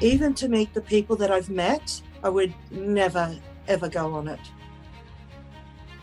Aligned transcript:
even 0.00 0.34
to 0.34 0.48
meet 0.48 0.72
the 0.74 0.80
people 0.80 1.16
that 1.16 1.30
I've 1.30 1.48
met, 1.48 2.00
I 2.22 2.28
would 2.28 2.52
never, 2.70 3.34
ever 3.66 3.88
go 3.88 4.14
on 4.14 4.28
it. 4.28 4.40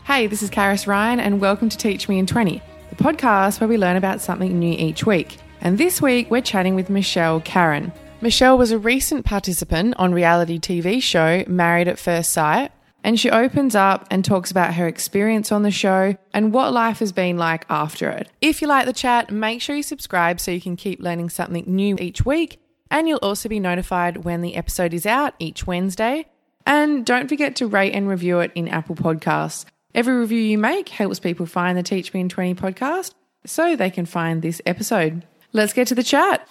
Hey, 0.04 0.26
this 0.26 0.42
is 0.42 0.50
Karis 0.50 0.86
Ryan, 0.86 1.20
and 1.20 1.40
welcome 1.40 1.68
to 1.68 1.78
Teach 1.78 2.08
Me 2.08 2.18
in 2.18 2.26
20, 2.26 2.60
the 2.90 2.96
podcast 2.96 3.60
where 3.60 3.68
we 3.68 3.78
learn 3.78 3.96
about 3.96 4.20
something 4.20 4.58
new 4.58 4.74
each 4.76 5.06
week. 5.06 5.38
And 5.60 5.78
this 5.78 6.02
week, 6.02 6.30
we're 6.30 6.42
chatting 6.42 6.74
with 6.74 6.90
Michelle 6.90 7.40
Karen. 7.40 7.92
Michelle 8.20 8.58
was 8.58 8.72
a 8.72 8.78
recent 8.78 9.24
participant 9.24 9.94
on 9.96 10.12
reality 10.12 10.58
TV 10.58 11.00
show 11.00 11.44
Married 11.46 11.88
at 11.88 11.98
First 11.98 12.32
Sight, 12.32 12.72
and 13.04 13.20
she 13.20 13.30
opens 13.30 13.76
up 13.76 14.06
and 14.10 14.24
talks 14.24 14.50
about 14.50 14.74
her 14.74 14.88
experience 14.88 15.52
on 15.52 15.62
the 15.62 15.70
show 15.70 16.16
and 16.32 16.52
what 16.52 16.72
life 16.72 16.98
has 16.98 17.12
been 17.12 17.36
like 17.36 17.64
after 17.70 18.10
it. 18.10 18.28
If 18.40 18.60
you 18.60 18.66
like 18.66 18.86
the 18.86 18.92
chat, 18.92 19.30
make 19.30 19.62
sure 19.62 19.76
you 19.76 19.82
subscribe 19.82 20.40
so 20.40 20.50
you 20.50 20.60
can 20.60 20.74
keep 20.74 21.00
learning 21.00 21.28
something 21.30 21.64
new 21.66 21.96
each 22.00 22.26
week, 22.26 22.58
and 22.94 23.08
you'll 23.08 23.18
also 23.22 23.48
be 23.48 23.58
notified 23.58 24.18
when 24.18 24.40
the 24.40 24.54
episode 24.54 24.94
is 24.94 25.04
out 25.04 25.34
each 25.40 25.66
Wednesday. 25.66 26.26
And 26.64 27.04
don't 27.04 27.28
forget 27.28 27.56
to 27.56 27.66
rate 27.66 27.92
and 27.92 28.08
review 28.08 28.38
it 28.38 28.52
in 28.54 28.68
Apple 28.68 28.94
Podcasts. 28.94 29.64
Every 29.96 30.14
review 30.14 30.38
you 30.38 30.58
make 30.58 30.88
helps 30.90 31.18
people 31.18 31.44
find 31.44 31.76
the 31.76 31.82
Teach 31.82 32.14
Me 32.14 32.20
in 32.20 32.28
20 32.28 32.54
podcast 32.54 33.12
so 33.44 33.74
they 33.74 33.90
can 33.90 34.06
find 34.06 34.42
this 34.42 34.62
episode. 34.64 35.26
Let's 35.52 35.72
get 35.72 35.88
to 35.88 35.96
the 35.96 36.04
chat. 36.04 36.46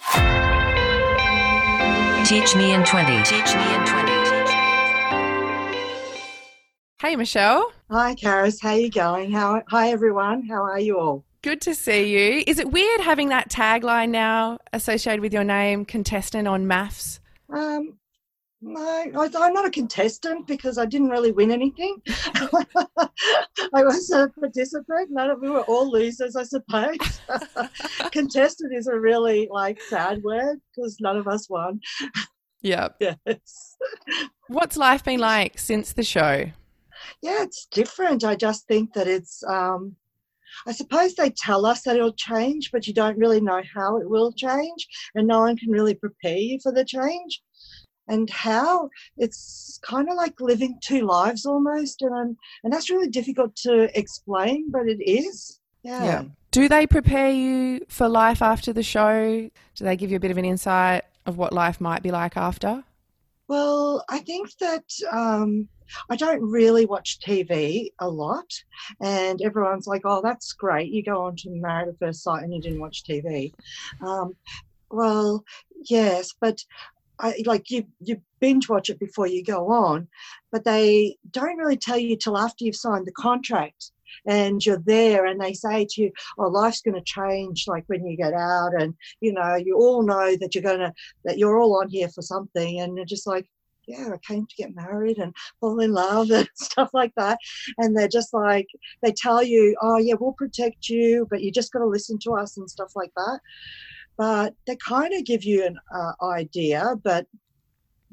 Teach 2.28 2.54
me 2.54 2.72
in 2.72 2.84
20. 2.84 3.22
Teach 3.22 3.54
me 3.54 3.74
in 3.74 3.86
20. 3.86 4.12
Hey, 7.00 7.16
Michelle. 7.16 7.72
Hi, 7.90 8.14
Karis. 8.16 8.60
How 8.60 8.74
you 8.74 8.90
going? 8.90 9.32
How? 9.32 9.62
Hi, 9.70 9.88
everyone. 9.88 10.42
How 10.46 10.62
are 10.62 10.80
you 10.80 10.98
all? 10.98 11.24
Good 11.44 11.60
to 11.60 11.74
see 11.74 12.08
you. 12.08 12.42
Is 12.46 12.58
it 12.58 12.70
weird 12.70 13.02
having 13.02 13.28
that 13.28 13.50
tagline 13.50 14.08
now 14.08 14.60
associated 14.72 15.20
with 15.20 15.34
your 15.34 15.44
name, 15.44 15.84
contestant 15.84 16.48
on 16.48 16.64
MAFS? 16.64 17.20
Um, 17.54 17.98
no, 18.62 18.80
I, 18.80 19.28
I'm 19.36 19.52
not 19.52 19.66
a 19.66 19.70
contestant 19.70 20.46
because 20.46 20.78
I 20.78 20.86
didn't 20.86 21.10
really 21.10 21.32
win 21.32 21.50
anything. 21.50 22.00
I 22.08 22.64
was 23.74 24.10
a 24.10 24.30
participant. 24.40 25.10
None 25.10 25.28
of 25.28 25.42
we 25.42 25.50
were 25.50 25.64
all 25.64 25.92
losers, 25.92 26.34
I 26.34 26.44
suppose. 26.44 26.96
contestant 28.10 28.72
is 28.74 28.86
a 28.86 28.98
really 28.98 29.46
like 29.52 29.82
sad 29.82 30.22
word 30.22 30.62
because 30.74 30.96
none 30.98 31.18
of 31.18 31.28
us 31.28 31.50
won. 31.50 31.78
Yep. 32.62 33.02
Yes. 33.26 33.76
What's 34.48 34.78
life 34.78 35.04
been 35.04 35.20
like 35.20 35.58
since 35.58 35.92
the 35.92 36.04
show? 36.04 36.46
Yeah, 37.20 37.42
it's 37.42 37.66
different. 37.66 38.24
I 38.24 38.34
just 38.34 38.66
think 38.66 38.94
that 38.94 39.06
it's. 39.06 39.44
Um, 39.44 39.96
I 40.66 40.72
suppose 40.72 41.14
they 41.14 41.30
tell 41.30 41.66
us 41.66 41.82
that 41.82 41.96
it'll 41.96 42.12
change, 42.12 42.70
but 42.72 42.86
you 42.86 42.94
don't 42.94 43.18
really 43.18 43.40
know 43.40 43.62
how 43.74 43.98
it 43.98 44.08
will 44.08 44.32
change, 44.32 44.86
and 45.14 45.26
no 45.26 45.40
one 45.40 45.56
can 45.56 45.70
really 45.70 45.94
prepare 45.94 46.36
you 46.36 46.58
for 46.62 46.72
the 46.72 46.84
change. 46.84 47.42
And 48.06 48.28
how? 48.28 48.90
It's 49.16 49.80
kind 49.82 50.08
of 50.08 50.16
like 50.16 50.40
living 50.40 50.78
two 50.82 51.06
lives 51.06 51.46
almost 51.46 52.02
and 52.02 52.14
I'm, 52.14 52.36
and 52.62 52.72
that's 52.72 52.90
really 52.90 53.08
difficult 53.08 53.56
to 53.56 53.88
explain 53.98 54.70
but 54.70 54.88
it 54.88 55.02
is. 55.02 55.58
Yeah. 55.82 56.04
yeah. 56.04 56.24
do 56.50 56.68
they 56.68 56.86
prepare 56.86 57.30
you 57.30 57.84
for 57.88 58.08
life 58.08 58.42
after 58.42 58.72
the 58.72 58.82
show? 58.82 59.48
Do 59.74 59.84
they 59.84 59.96
give 59.96 60.10
you 60.10 60.16
a 60.16 60.20
bit 60.20 60.30
of 60.30 60.38
an 60.38 60.44
insight 60.44 61.04
of 61.26 61.38
what 61.38 61.52
life 61.52 61.80
might 61.80 62.02
be 62.02 62.10
like 62.10 62.36
after 62.36 62.84
well 63.48 64.04
i 64.08 64.18
think 64.18 64.50
that 64.58 64.84
um, 65.10 65.68
I 66.10 66.16
don't 66.16 66.42
really 66.42 66.86
watch 66.86 67.18
TV 67.20 67.90
a 67.98 68.08
lot, 68.08 68.50
and 69.00 69.40
everyone's 69.42 69.86
like, 69.86 70.02
"Oh, 70.04 70.20
that's 70.22 70.52
great! 70.52 70.90
You 70.90 71.02
go 71.02 71.22
on 71.24 71.36
to 71.36 71.50
Married 71.50 71.88
at 71.88 71.98
First 71.98 72.22
Sight 72.22 72.42
and 72.42 72.54
you 72.54 72.60
didn't 72.60 72.80
watch 72.80 73.04
TV." 73.04 73.52
Um, 74.00 74.34
well, 74.90 75.44
yes, 75.84 76.32
but 76.40 76.64
I, 77.18 77.42
like 77.46 77.70
you 77.70 77.86
you 78.00 78.20
binge 78.40 78.68
watch 78.68 78.90
it 78.90 78.98
before 78.98 79.26
you 79.26 79.44
go 79.44 79.68
on, 79.68 80.08
but 80.50 80.64
they 80.64 81.16
don't 81.30 81.56
really 81.58 81.76
tell 81.76 81.98
you 81.98 82.16
till 82.16 82.38
after 82.38 82.64
you've 82.64 82.76
signed 82.76 83.06
the 83.06 83.12
contract 83.12 83.92
and 84.26 84.64
you're 84.64 84.82
there 84.84 85.26
and 85.26 85.40
they 85.40 85.52
say 85.52 85.86
to 85.88 86.02
you, 86.02 86.12
Oh, 86.38 86.48
life's 86.48 86.82
gonna 86.82 87.02
change 87.04 87.64
like 87.66 87.84
when 87.86 88.06
you 88.06 88.16
get 88.16 88.34
out 88.34 88.72
and 88.78 88.94
you 89.20 89.32
know, 89.32 89.56
you 89.56 89.76
all 89.76 90.02
know 90.02 90.36
that 90.36 90.54
you're 90.54 90.62
gonna 90.62 90.92
that 91.24 91.38
you're 91.38 91.58
all 91.58 91.80
on 91.80 91.88
here 91.88 92.08
for 92.08 92.22
something 92.22 92.80
and 92.80 92.96
you're 92.96 93.06
just 93.06 93.26
like, 93.26 93.46
yeah, 93.86 94.08
I 94.14 94.18
came 94.26 94.46
to 94.46 94.56
get 94.56 94.74
married 94.74 95.18
and 95.18 95.34
fall 95.60 95.80
in 95.80 95.92
love 95.92 96.30
and 96.32 96.48
stuff 96.54 96.90
like 96.94 97.12
that. 97.16 97.38
And 97.78 97.96
they're 97.96 98.08
just 98.08 98.32
like, 98.32 98.66
they 99.02 99.12
tell 99.12 99.42
you, 99.42 99.76
oh, 99.82 99.98
yeah, 99.98 100.14
we'll 100.18 100.32
protect 100.32 100.88
you, 100.88 101.26
but 101.28 101.42
you 101.42 101.52
just 101.52 101.70
got 101.70 101.80
to 101.80 101.86
listen 101.86 102.18
to 102.20 102.32
us 102.32 102.56
and 102.56 102.68
stuff 102.70 102.92
like 102.96 103.10
that 103.16 103.40
but 104.16 104.54
they 104.66 104.76
kind 104.76 105.12
of 105.14 105.24
give 105.24 105.44
you 105.44 105.64
an 105.64 105.78
uh, 105.94 106.12
idea, 106.22 106.94
but 107.02 107.26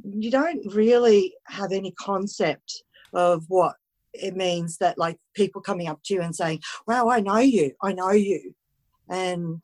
you 0.04 0.32
don't 0.32 0.74
really 0.74 1.34
have 1.48 1.72
any 1.72 1.92
concept 1.92 2.84
of 3.14 3.44
what 3.50 3.76
it 4.14 4.36
means 4.36 4.78
that 4.78 4.98
like 4.98 5.18
people 5.36 5.62
coming 5.62 5.88
up 5.88 6.02
to 6.06 6.14
you 6.14 6.22
and 6.22 6.36
saying, 6.36 6.62
"Wow, 6.88 7.10
I 7.10 7.20
know 7.20 7.38
you, 7.38 7.72
I 7.82 7.94
know 7.94 8.12
you," 8.12 8.54
and 9.10 9.64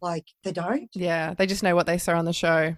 like 0.00 0.26
they 0.44 0.52
don't. 0.52 0.88
Yeah, 0.94 1.34
they 1.34 1.46
just 1.46 1.62
know 1.62 1.74
what 1.74 1.86
they 1.86 1.98
saw 1.98 2.14
on 2.14 2.24
the 2.24 2.32
show. 2.32 2.76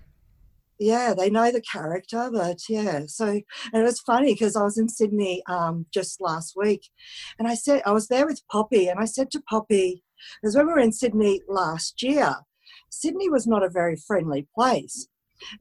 Yeah, 0.81 1.13
they 1.13 1.29
know 1.29 1.51
the 1.51 1.61
character, 1.61 2.31
but 2.33 2.59
yeah. 2.69 3.03
So, 3.07 3.27
and 3.27 3.43
it 3.73 3.83
was 3.83 4.01
funny 4.01 4.33
because 4.33 4.55
I 4.55 4.63
was 4.63 4.79
in 4.79 4.89
Sydney 4.89 5.43
um, 5.49 5.87
just 5.93 6.21
last 6.21 6.55
week, 6.57 6.89
and 7.39 7.49
I 7.49 7.55
said 7.55 7.83
I 7.85 7.93
was 7.93 8.09
there 8.09 8.27
with 8.27 8.47
Poppy, 8.51 8.89
and 8.89 9.01
I 9.01 9.05
said 9.05 9.31
to 9.33 9.43
Poppy, 9.43 10.05
because 10.41 10.57
when 10.57 10.67
we 10.67 10.73
were 10.73 10.79
in 10.79 10.93
Sydney 10.93 11.43
last 11.49 12.03
year, 12.03 12.37
Sydney 12.91 13.29
was 13.29 13.47
not 13.47 13.65
a 13.65 13.69
very 13.69 13.97
friendly 13.97 14.47
place. 14.55 15.09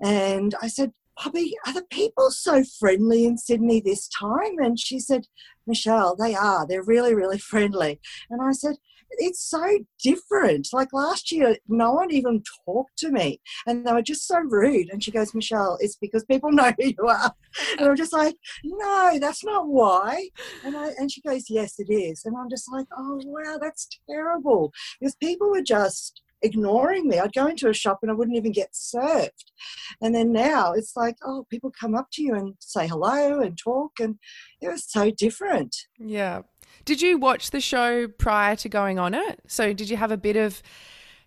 And 0.01 0.55
I 0.61 0.67
said, 0.67 0.91
Poppy, 1.17 1.53
are 1.65 1.73
the 1.73 1.85
people 1.89 2.29
so 2.31 2.63
friendly 2.63 3.25
in 3.25 3.37
Sydney 3.37 3.81
this 3.81 4.07
time? 4.07 4.59
And 4.59 4.79
she 4.79 4.99
said, 4.99 5.25
Michelle, 5.65 6.15
they 6.15 6.35
are. 6.35 6.67
They're 6.67 6.83
really, 6.83 7.15
really 7.15 7.39
friendly. 7.51 7.99
And 8.29 8.41
I 8.41 8.51
said, 8.51 8.75
it's 9.11 9.41
so 9.41 9.79
different. 10.03 10.67
Like 10.73 10.93
last 10.93 11.31
year, 11.31 11.57
no 11.67 11.93
one 11.93 12.11
even 12.11 12.43
talked 12.65 12.97
to 12.99 13.09
me 13.09 13.41
and 13.65 13.85
they 13.85 13.93
were 13.93 14.01
just 14.01 14.27
so 14.27 14.39
rude. 14.39 14.89
And 14.91 15.03
she 15.03 15.11
goes, 15.11 15.33
Michelle, 15.33 15.77
it's 15.79 15.95
because 15.95 16.23
people 16.25 16.51
know 16.53 16.73
who 16.77 16.87
you 16.87 17.07
are. 17.07 17.31
And 17.79 17.87
I'm 17.87 17.95
just 17.95 18.13
like, 18.13 18.35
no, 18.63 19.17
that's 19.19 19.43
not 19.43 19.67
why. 19.67 20.29
And, 20.63 20.75
I, 20.75 20.89
and 20.97 21.11
she 21.11 21.21
goes, 21.21 21.49
yes, 21.49 21.79
it 21.79 21.91
is. 21.91 22.23
And 22.25 22.35
I'm 22.37 22.49
just 22.49 22.71
like, 22.71 22.85
oh, 22.97 23.21
wow, 23.25 23.57
that's 23.61 23.87
terrible. 24.09 24.71
Because 24.99 25.15
people 25.15 25.49
were 25.49 25.63
just 25.63 26.21
ignoring 26.41 27.07
me. 27.07 27.19
I'd 27.19 27.33
go 27.33 27.47
into 27.47 27.69
a 27.69 27.73
shop 27.73 27.99
and 28.01 28.11
I 28.11 28.13
wouldn't 28.13 28.37
even 28.37 28.51
get 28.51 28.69
served. 28.73 29.51
And 30.01 30.13
then 30.13 30.31
now 30.31 30.73
it's 30.73 30.95
like, 30.95 31.15
oh, 31.25 31.45
people 31.49 31.71
come 31.79 31.95
up 31.95 32.07
to 32.13 32.21
you 32.21 32.35
and 32.35 32.55
say 32.59 32.87
hello 32.87 33.39
and 33.39 33.57
talk, 33.57 33.99
and 33.99 34.17
it 34.61 34.69
was 34.69 34.85
so 34.89 35.11
different. 35.11 35.75
Yeah. 35.97 36.41
Did 36.85 37.01
you 37.01 37.17
watch 37.17 37.51
the 37.51 37.59
show 37.59 38.07
prior 38.07 38.55
to 38.57 38.69
going 38.69 38.99
on 38.99 39.13
it? 39.13 39.41
So 39.47 39.73
did 39.73 39.89
you 39.89 39.97
have 39.97 40.11
a 40.11 40.17
bit 40.17 40.37
of, 40.37 40.61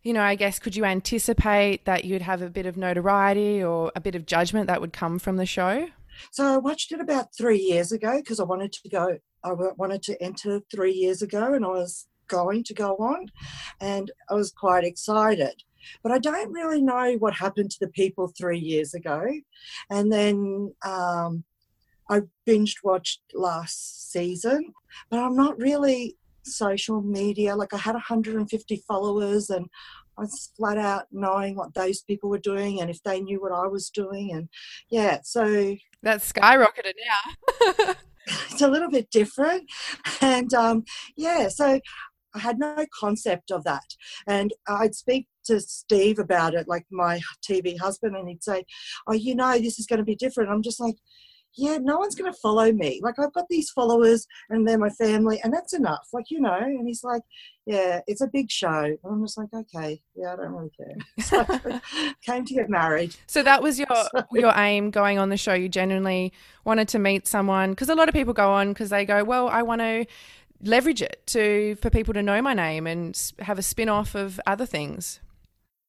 you 0.02 0.12
know, 0.12 0.22
I 0.22 0.34
guess, 0.34 0.58
could 0.58 0.76
you 0.76 0.84
anticipate 0.84 1.84
that 1.84 2.04
you'd 2.04 2.22
have 2.22 2.40
a 2.40 2.48
bit 2.48 2.66
of 2.66 2.76
notoriety 2.76 3.62
or 3.62 3.92
a 3.94 4.00
bit 4.00 4.14
of 4.14 4.26
judgment 4.26 4.68
that 4.68 4.80
would 4.80 4.92
come 4.92 5.18
from 5.18 5.36
the 5.36 5.46
show? 5.46 5.88
So 6.32 6.46
I 6.46 6.56
watched 6.58 6.92
it 6.92 7.00
about 7.00 7.34
three 7.36 7.58
years 7.58 7.92
ago 7.92 8.18
because 8.18 8.40
I 8.40 8.44
wanted 8.44 8.72
to 8.72 8.88
go. 8.88 9.18
I 9.42 9.52
wanted 9.52 10.02
to 10.02 10.22
enter 10.22 10.60
three 10.70 10.92
years 10.92 11.22
ago, 11.22 11.54
and 11.54 11.64
I 11.64 11.68
was 11.68 12.06
going 12.30 12.64
to 12.64 12.74
go 12.74 12.96
on, 12.96 13.26
and 13.80 14.10
I 14.30 14.34
was 14.34 14.50
quite 14.50 14.84
excited. 14.84 15.62
But 16.02 16.12
I 16.12 16.18
don't 16.18 16.52
really 16.52 16.82
know 16.82 17.16
what 17.18 17.34
happened 17.34 17.70
to 17.72 17.78
the 17.80 17.88
people 17.88 18.32
three 18.38 18.58
years 18.58 18.94
ago. 18.94 19.26
And 19.90 20.12
then 20.12 20.74
um, 20.84 21.44
I 22.08 22.22
binged 22.46 22.76
watched 22.84 23.20
last 23.34 24.12
season, 24.12 24.72
but 25.10 25.20
I'm 25.20 25.36
not 25.36 25.58
really 25.58 26.16
social 26.44 27.00
media. 27.00 27.56
Like 27.56 27.72
I 27.72 27.78
had 27.78 27.94
150 27.94 28.84
followers 28.86 29.50
and 29.50 29.66
I 30.18 30.22
was 30.22 30.50
flat 30.56 30.76
out 30.76 31.06
knowing 31.10 31.56
what 31.56 31.74
those 31.74 32.02
people 32.02 32.28
were 32.28 32.38
doing 32.38 32.80
and 32.80 32.90
if 32.90 33.02
they 33.02 33.20
knew 33.20 33.40
what 33.40 33.52
I 33.52 33.66
was 33.66 33.88
doing. 33.88 34.32
And 34.32 34.48
yeah, 34.90 35.20
so 35.22 35.76
that's 36.02 36.30
skyrocketed 36.30 36.94
now. 37.06 37.94
it's 38.50 38.62
a 38.62 38.68
little 38.68 38.90
bit 38.90 39.10
different. 39.10 39.70
And 40.20 40.52
um, 40.54 40.84
yeah, 41.16 41.48
so 41.48 41.80
I 42.34 42.38
had 42.38 42.58
no 42.58 42.86
concept 42.98 43.50
of 43.50 43.64
that. 43.64 43.86
And 44.26 44.52
I'd 44.68 44.94
speak 44.94 45.26
to 45.46 45.60
Steve 45.60 46.18
about 46.18 46.54
it, 46.54 46.68
like 46.68 46.84
my 46.90 47.20
TV 47.48 47.78
husband, 47.78 48.16
and 48.16 48.28
he'd 48.28 48.44
say, 48.44 48.64
Oh, 49.06 49.14
you 49.14 49.34
know, 49.34 49.58
this 49.58 49.78
is 49.78 49.86
going 49.86 49.98
to 49.98 50.04
be 50.04 50.16
different. 50.16 50.50
I'm 50.50 50.62
just 50.62 50.80
like, 50.80 50.96
yeah, 51.56 51.78
no 51.80 51.98
one's 51.98 52.14
going 52.14 52.32
to 52.32 52.38
follow 52.38 52.72
me. 52.72 53.00
Like, 53.02 53.18
I've 53.18 53.32
got 53.32 53.48
these 53.48 53.70
followers 53.70 54.26
and 54.50 54.66
they're 54.66 54.78
my 54.78 54.90
family, 54.90 55.40
and 55.42 55.52
that's 55.52 55.72
enough. 55.74 56.08
Like, 56.12 56.30
you 56.30 56.40
know, 56.40 56.54
and 56.54 56.86
he's 56.86 57.02
like, 57.02 57.22
yeah, 57.66 58.00
it's 58.06 58.20
a 58.20 58.26
big 58.26 58.50
show. 58.50 58.84
And 58.84 58.98
I'm 59.04 59.22
just 59.24 59.36
like, 59.36 59.48
okay, 59.52 60.00
yeah, 60.14 60.32
I 60.32 60.36
don't 60.36 60.52
really 60.52 60.70
care. 60.70 60.96
So 61.20 61.44
came 62.24 62.44
to 62.44 62.54
get 62.54 62.70
married. 62.70 63.16
So 63.26 63.42
that 63.42 63.62
was 63.62 63.78
your 63.78 63.88
so, 63.94 64.24
your 64.32 64.52
aim 64.56 64.90
going 64.90 65.18
on 65.18 65.28
the 65.28 65.36
show. 65.36 65.54
You 65.54 65.68
genuinely 65.68 66.32
wanted 66.64 66.88
to 66.88 66.98
meet 66.98 67.26
someone 67.26 67.70
because 67.70 67.88
a 67.88 67.94
lot 67.94 68.08
of 68.08 68.14
people 68.14 68.32
go 68.32 68.50
on 68.50 68.70
because 68.70 68.90
they 68.90 69.04
go, 69.04 69.24
well, 69.24 69.48
I 69.48 69.62
want 69.62 69.80
to 69.80 70.06
leverage 70.62 71.02
it 71.02 71.22
to 71.26 71.76
for 71.76 71.90
people 71.90 72.14
to 72.14 72.22
know 72.22 72.42
my 72.42 72.54
name 72.54 72.86
and 72.86 73.32
have 73.40 73.58
a 73.58 73.62
spin-off 73.62 74.14
of 74.14 74.40
other 74.46 74.66
things 74.66 75.20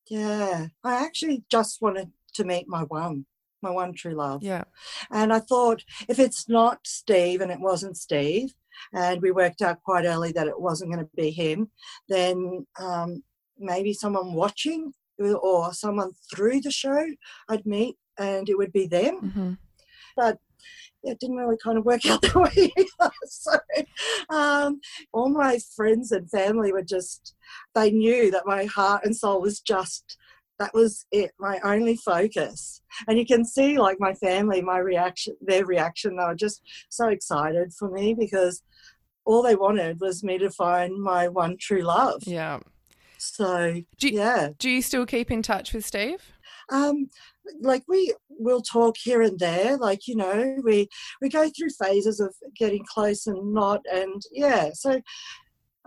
yeah 0.09 0.67
i 0.83 1.03
actually 1.03 1.43
just 1.49 1.81
wanted 1.81 2.11
to 2.33 2.43
meet 2.43 2.67
my 2.67 2.83
one 2.83 3.25
my 3.61 3.69
one 3.69 3.93
true 3.93 4.13
love. 4.13 4.43
Yeah. 4.43 4.63
And 5.09 5.31
I 5.31 5.39
thought 5.39 5.83
if 6.07 6.19
it's 6.19 6.49
not 6.49 6.79
Steve 6.85 7.41
and 7.41 7.51
it 7.51 7.59
wasn't 7.59 7.97
Steve, 7.97 8.53
and 8.93 9.21
we 9.21 9.31
worked 9.31 9.61
out 9.61 9.83
quite 9.83 10.05
early 10.05 10.31
that 10.31 10.47
it 10.47 10.59
wasn't 10.59 10.91
going 10.91 11.05
to 11.05 11.11
be 11.15 11.29
him, 11.29 11.69
then 12.09 12.65
um, 12.79 13.23
maybe 13.57 13.93
someone 13.93 14.33
watching 14.33 14.93
or 15.19 15.71
someone 15.73 16.11
through 16.33 16.61
the 16.61 16.71
show 16.71 17.05
I'd 17.47 17.65
meet 17.65 17.95
and 18.17 18.49
it 18.49 18.57
would 18.57 18.73
be 18.73 18.87
them. 18.87 19.15
hmm 19.17 19.53
But 20.15 20.39
it 21.03 21.19
didn't 21.19 21.37
really 21.37 21.57
kind 21.63 21.77
of 21.77 21.85
work 21.85 22.05
out 22.09 22.21
that 22.21 22.35
way 22.35 22.71
either. 22.77 23.11
So 23.25 23.57
um, 24.29 24.79
all 25.13 25.29
my 25.29 25.59
friends 25.75 26.11
and 26.11 26.29
family 26.29 26.71
were 26.71 26.83
just, 26.83 27.33
they 27.75 27.91
knew 27.91 28.29
that 28.31 28.45
my 28.45 28.65
heart 28.65 29.05
and 29.05 29.15
soul 29.15 29.41
was 29.41 29.59
just, 29.61 30.17
that 30.59 30.73
was 30.73 31.05
it, 31.11 31.31
my 31.39 31.59
only 31.63 31.95
focus. 31.97 32.81
And 33.07 33.17
you 33.17 33.25
can 33.25 33.45
see 33.45 33.79
like 33.79 33.97
my 33.99 34.13
family, 34.13 34.61
my 34.61 34.77
reaction, 34.77 35.35
their 35.41 35.65
reaction, 35.65 36.17
they 36.17 36.23
were 36.23 36.35
just 36.35 36.61
so 36.89 37.07
excited 37.07 37.73
for 37.73 37.89
me 37.89 38.13
because 38.13 38.61
all 39.25 39.41
they 39.41 39.55
wanted 39.55 39.99
was 39.99 40.23
me 40.23 40.37
to 40.39 40.49
find 40.49 41.01
my 41.01 41.27
one 41.27 41.57
true 41.59 41.81
love. 41.81 42.21
Yeah. 42.25 42.59
So 43.17 43.81
Do 43.97 44.09
you, 44.09 44.17
yeah. 44.19 44.49
do 44.57 44.69
you 44.69 44.81
still 44.81 45.05
keep 45.05 45.31
in 45.31 45.41
touch 45.41 45.73
with 45.73 45.85
Steve? 45.85 46.21
um 46.71 47.09
like 47.61 47.83
we 47.87 48.13
will 48.29 48.61
talk 48.61 48.95
here 49.01 49.21
and 49.21 49.39
there 49.39 49.77
like 49.77 50.07
you 50.07 50.15
know 50.15 50.57
we 50.63 50.87
we 51.21 51.29
go 51.29 51.49
through 51.49 51.69
phases 51.83 52.19
of 52.19 52.33
getting 52.57 52.83
close 52.85 53.27
and 53.27 53.53
not 53.53 53.81
and 53.91 54.21
yeah 54.31 54.69
so 54.73 54.91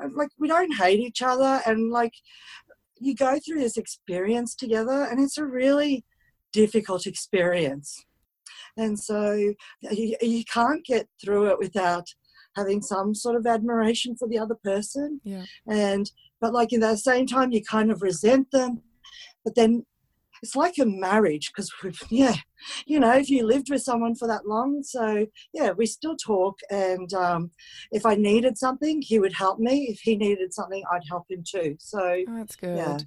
uh, 0.02 0.08
like 0.14 0.28
we 0.38 0.48
don't 0.48 0.74
hate 0.74 1.00
each 1.00 1.22
other 1.22 1.60
and 1.66 1.90
like 1.90 2.14
you 2.98 3.14
go 3.14 3.38
through 3.38 3.60
this 3.60 3.76
experience 3.76 4.54
together 4.54 5.04
and 5.04 5.20
it's 5.20 5.38
a 5.38 5.44
really 5.44 6.04
difficult 6.52 7.06
experience 7.06 8.04
and 8.76 8.98
so 8.98 9.32
you, 9.82 10.16
you 10.20 10.44
can't 10.44 10.84
get 10.84 11.06
through 11.22 11.46
it 11.46 11.58
without 11.58 12.06
having 12.56 12.80
some 12.80 13.14
sort 13.14 13.36
of 13.36 13.46
admiration 13.46 14.16
for 14.16 14.28
the 14.28 14.38
other 14.38 14.56
person 14.62 15.20
Yeah. 15.24 15.44
and 15.68 16.10
but 16.40 16.52
like 16.52 16.72
in 16.72 16.80
the 16.80 16.96
same 16.96 17.26
time 17.26 17.52
you 17.52 17.62
kind 17.62 17.90
of 17.90 18.02
resent 18.02 18.50
them 18.50 18.82
but 19.44 19.54
then 19.54 19.84
it's 20.44 20.55
like 20.55 20.76
a 20.79 20.85
marriage 20.85 21.50
because 21.50 21.73
yeah 22.11 22.35
you 22.87 23.00
know 23.00 23.12
if 23.14 23.31
you 23.31 23.46
lived 23.46 23.70
with 23.70 23.82
someone 23.82 24.14
for 24.14 24.29
that 24.29 24.46
long 24.46 24.82
so 24.82 25.26
yeah 25.55 25.70
we 25.70 25.87
still 25.87 26.17
talk 26.17 26.58
and 26.70 27.14
um, 27.14 27.50
if 27.93 28.05
i 28.05 28.14
needed 28.14 28.58
something 28.58 29.00
he 29.00 29.19
would 29.19 29.32
help 29.32 29.58
me. 29.58 29.87
If 29.88 30.00
he 30.00 30.17
needed 30.17 30.52
something 30.52 30.82
i'd 30.93 31.08
help 31.08 31.25
him 31.31 31.43
too. 31.55 31.76
So 31.81 32.00
Oh, 32.29 32.37
that's 32.37 32.56
good. 32.56 32.76
yeah 32.76 32.99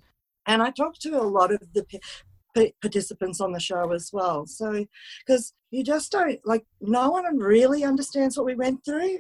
and 0.48 0.64
i 0.64 0.72
talked 0.72 1.00
to 1.02 1.22
a 1.22 1.30
lot 1.38 1.52
of 1.54 1.62
the 1.76 1.84
pa- 1.92 2.08
pa- 2.56 2.76
participants 2.82 3.40
on 3.40 3.52
the 3.52 3.60
show 3.60 3.92
as 3.94 4.10
well. 4.12 4.48
So 4.48 4.86
because 5.26 5.54
you 5.70 5.84
just 5.84 6.12
don't 6.12 6.40
like 6.44 6.66
no 6.82 7.12
one 7.12 7.38
really 7.38 7.84
understands 7.84 8.36
what 8.36 8.48
we 8.48 8.56
went 8.56 8.84
through 8.84 9.20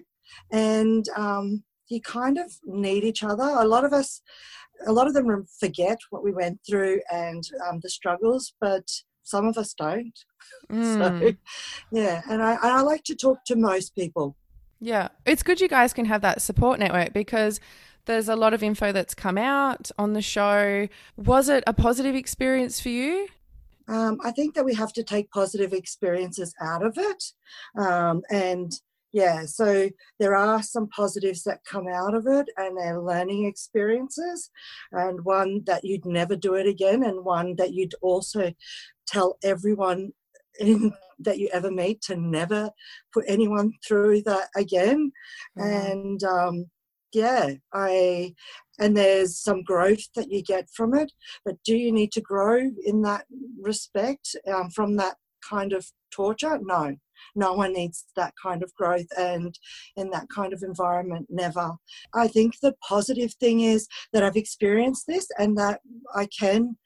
and 0.51 1.07
um, 1.15 1.63
you 1.89 2.01
kind 2.01 2.37
of 2.37 2.51
need 2.65 3.03
each 3.03 3.23
other. 3.23 3.43
A 3.43 3.65
lot 3.65 3.85
of 3.85 3.93
us 3.93 4.21
a 4.85 4.91
lot 4.91 5.07
of 5.07 5.13
them 5.13 5.45
forget 5.59 5.97
what 6.09 6.23
we 6.23 6.31
went 6.31 6.59
through 6.67 6.99
and 7.11 7.43
um, 7.67 7.79
the 7.81 7.89
struggles 7.89 8.53
but 8.61 8.87
some 9.23 9.47
of 9.47 9.57
us 9.57 9.73
don't 9.73 10.13
Mm. 10.71 10.93
so 11.21 11.33
yeah 11.91 12.21
and 12.29 12.41
I, 12.41 12.57
I 12.61 12.81
like 12.81 13.03
to 13.05 13.15
talk 13.15 13.43
to 13.45 13.55
most 13.55 13.95
people 13.95 14.35
Yeah, 14.79 15.09
it's 15.25 15.43
good 15.43 15.59
you 15.59 15.67
guys 15.67 15.93
can 15.93 16.05
have 16.05 16.21
that 16.21 16.41
support 16.41 16.79
network 16.79 17.13
because 17.13 17.59
there's 18.05 18.29
a 18.29 18.35
lot 18.35 18.53
of 18.53 18.63
info 18.63 18.91
that's 18.91 19.13
come 19.13 19.37
out 19.37 19.91
on 19.97 20.13
the 20.13 20.21
show. 20.21 20.87
Was 21.17 21.49
it 21.49 21.63
a 21.67 21.73
positive 21.73 22.15
experience 22.15 22.79
for 22.79 22.89
you? 22.89 23.27
um, 23.89 24.19
I 24.23 24.31
think 24.31 24.53
that 24.55 24.65
we 24.65 24.73
have 24.75 24.93
to 24.93 25.03
take 25.03 25.31
positive 25.31 25.73
experiences 25.73 26.53
out 26.61 26.85
of 26.85 26.97
it. 26.97 27.23
Um, 27.77 28.21
and 28.29 28.71
yeah, 29.13 29.45
so 29.45 29.89
there 30.19 30.35
are 30.35 30.61
some 30.61 30.87
positives 30.89 31.43
that 31.43 31.63
come 31.65 31.87
out 31.87 32.13
of 32.13 32.27
it, 32.27 32.47
and 32.57 32.77
they're 32.77 33.01
learning 33.01 33.45
experiences, 33.45 34.49
and 34.91 35.23
one 35.23 35.63
that 35.65 35.83
you'd 35.83 36.05
never 36.05 36.35
do 36.35 36.55
it 36.55 36.67
again, 36.67 37.03
and 37.03 37.23
one 37.23 37.55
that 37.55 37.73
you'd 37.73 37.95
also 38.01 38.53
tell 39.07 39.37
everyone 39.43 40.11
in, 40.59 40.91
that 41.19 41.39
you 41.39 41.49
ever 41.53 41.71
meet 41.71 42.01
to 42.01 42.15
never 42.15 42.69
put 43.13 43.25
anyone 43.27 43.71
through 43.87 44.21
that 44.23 44.49
again. 44.55 45.11
And 45.55 46.23
um, 46.23 46.65
yeah, 47.13 47.53
I 47.73 48.35
and 48.79 48.95
there's 48.95 49.39
some 49.39 49.63
growth 49.63 50.03
that 50.15 50.31
you 50.31 50.43
get 50.43 50.69
from 50.71 50.93
it 50.93 51.11
but 51.43 51.55
do 51.63 51.75
you 51.75 51.91
need 51.91 52.11
to 52.11 52.21
grow 52.21 52.69
in 52.85 53.01
that 53.01 53.25
respect 53.59 54.35
um, 54.47 54.69
from 54.69 54.97
that 54.97 55.15
kind 55.41 55.73
of 55.73 55.87
torture? 56.11 56.59
No 56.61 56.97
no 57.35 57.53
one 57.53 57.73
needs 57.73 58.05
that 58.15 58.33
kind 58.41 58.63
of 58.63 58.73
growth 58.75 59.07
and 59.17 59.57
in 59.95 60.09
that 60.09 60.27
kind 60.33 60.53
of 60.53 60.63
environment 60.63 61.25
never 61.29 61.71
i 62.13 62.27
think 62.27 62.59
the 62.61 62.73
positive 62.87 63.33
thing 63.35 63.61
is 63.61 63.87
that 64.13 64.23
i've 64.23 64.35
experienced 64.35 65.05
this 65.07 65.27
and 65.37 65.57
that 65.57 65.81
i 66.15 66.27
can 66.39 66.77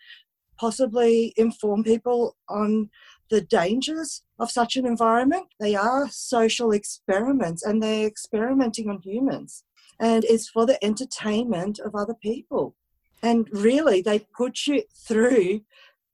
possibly 0.60 1.34
inform 1.38 1.84
people 1.84 2.36
on 2.50 2.90
the 3.30 3.42
dangers 3.42 4.24
of 4.40 4.52
such 4.52 4.76
an 4.76 4.86
environment 4.86 5.48
they 5.60 5.76
are 5.76 6.08
social 6.10 6.72
experiments 6.72 7.64
and 7.64 7.82
they're 7.82 8.06
experimenting 8.06 8.90
on 8.90 9.00
humans 9.04 9.64
and 10.02 10.26
it's 10.26 10.50
for 10.50 10.66
the 10.66 10.84
entertainment 10.84 11.80
of 11.80 11.94
other 11.96 12.16
people. 12.16 12.76
And 13.22 13.48
really, 13.52 14.02
they 14.02 14.26
put 14.36 14.66
you 14.66 14.82
through 15.08 15.62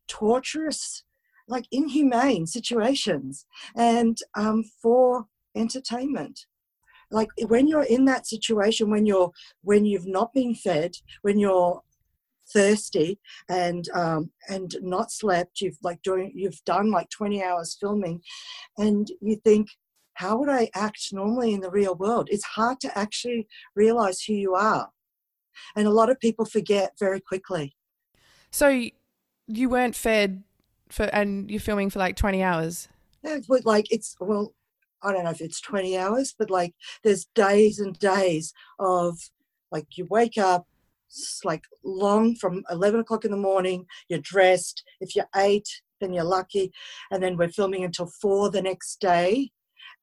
torturous, 0.09 1.03
like 1.47 1.65
inhumane 1.71 2.45
situations, 2.47 3.45
and 3.75 4.17
um, 4.35 4.63
for 4.81 5.25
entertainment. 5.55 6.45
Like 7.09 7.29
when 7.47 7.67
you're 7.67 7.83
in 7.83 8.05
that 8.05 8.27
situation, 8.27 8.89
when 8.89 9.05
you're 9.05 9.31
when 9.61 9.85
you've 9.85 10.07
not 10.07 10.33
been 10.33 10.55
fed, 10.55 10.95
when 11.21 11.39
you're 11.39 11.81
thirsty 12.53 13.19
and 13.49 13.87
um, 13.93 14.31
and 14.49 14.75
not 14.81 15.11
slept, 15.11 15.61
you've 15.61 15.77
like 15.81 16.01
doing 16.01 16.31
you've 16.35 16.63
done 16.65 16.91
like 16.91 17.09
20 17.09 17.41
hours 17.43 17.77
filming, 17.79 18.21
and 18.77 19.09
you 19.21 19.37
think 19.43 19.69
how 20.15 20.35
would 20.37 20.49
I 20.49 20.69
act 20.73 21.09
normally 21.13 21.53
in 21.53 21.61
the 21.61 21.69
real 21.69 21.95
world? 21.95 22.27
It's 22.31 22.43
hard 22.43 22.79
to 22.81 22.97
actually 22.97 23.47
realize 23.75 24.23
who 24.23 24.33
you 24.33 24.55
are. 24.55 24.89
And 25.75 25.87
a 25.87 25.91
lot 25.91 26.09
of 26.09 26.19
people 26.19 26.43
forget 26.43 26.93
very 26.99 27.19
quickly. 27.19 27.75
So 28.49 28.89
you 29.47 29.69
weren't 29.69 29.95
fed 29.95 30.43
for, 30.89 31.03
and 31.03 31.49
you're 31.49 31.59
filming 31.59 31.89
for 31.89 31.99
like 31.99 32.15
20 32.15 32.43
hours. 32.43 32.87
Yeah, 33.23 33.39
but 33.47 33.65
like 33.65 33.91
it's, 33.91 34.15
well, 34.19 34.53
I 35.03 35.11
don't 35.11 35.23
know 35.23 35.31
if 35.31 35.41
it's 35.41 35.61
20 35.61 35.97
hours, 35.97 36.33
but 36.37 36.49
like 36.49 36.73
there's 37.03 37.25
days 37.35 37.79
and 37.79 37.97
days 37.97 38.53
of 38.79 39.19
like 39.71 39.97
you 39.97 40.05
wake 40.09 40.37
up, 40.37 40.67
like 41.43 41.63
long 41.83 42.35
from 42.35 42.63
11 42.69 42.99
o'clock 42.99 43.25
in 43.25 43.31
the 43.31 43.37
morning, 43.37 43.85
you're 44.09 44.19
dressed. 44.19 44.83
If 44.99 45.15
you're 45.15 45.29
eight, 45.35 45.67
then 45.99 46.13
you're 46.13 46.23
lucky. 46.23 46.71
And 47.11 47.21
then 47.21 47.37
we're 47.37 47.49
filming 47.49 47.83
until 47.83 48.07
four 48.07 48.49
the 48.49 48.61
next 48.61 48.99
day. 48.99 49.51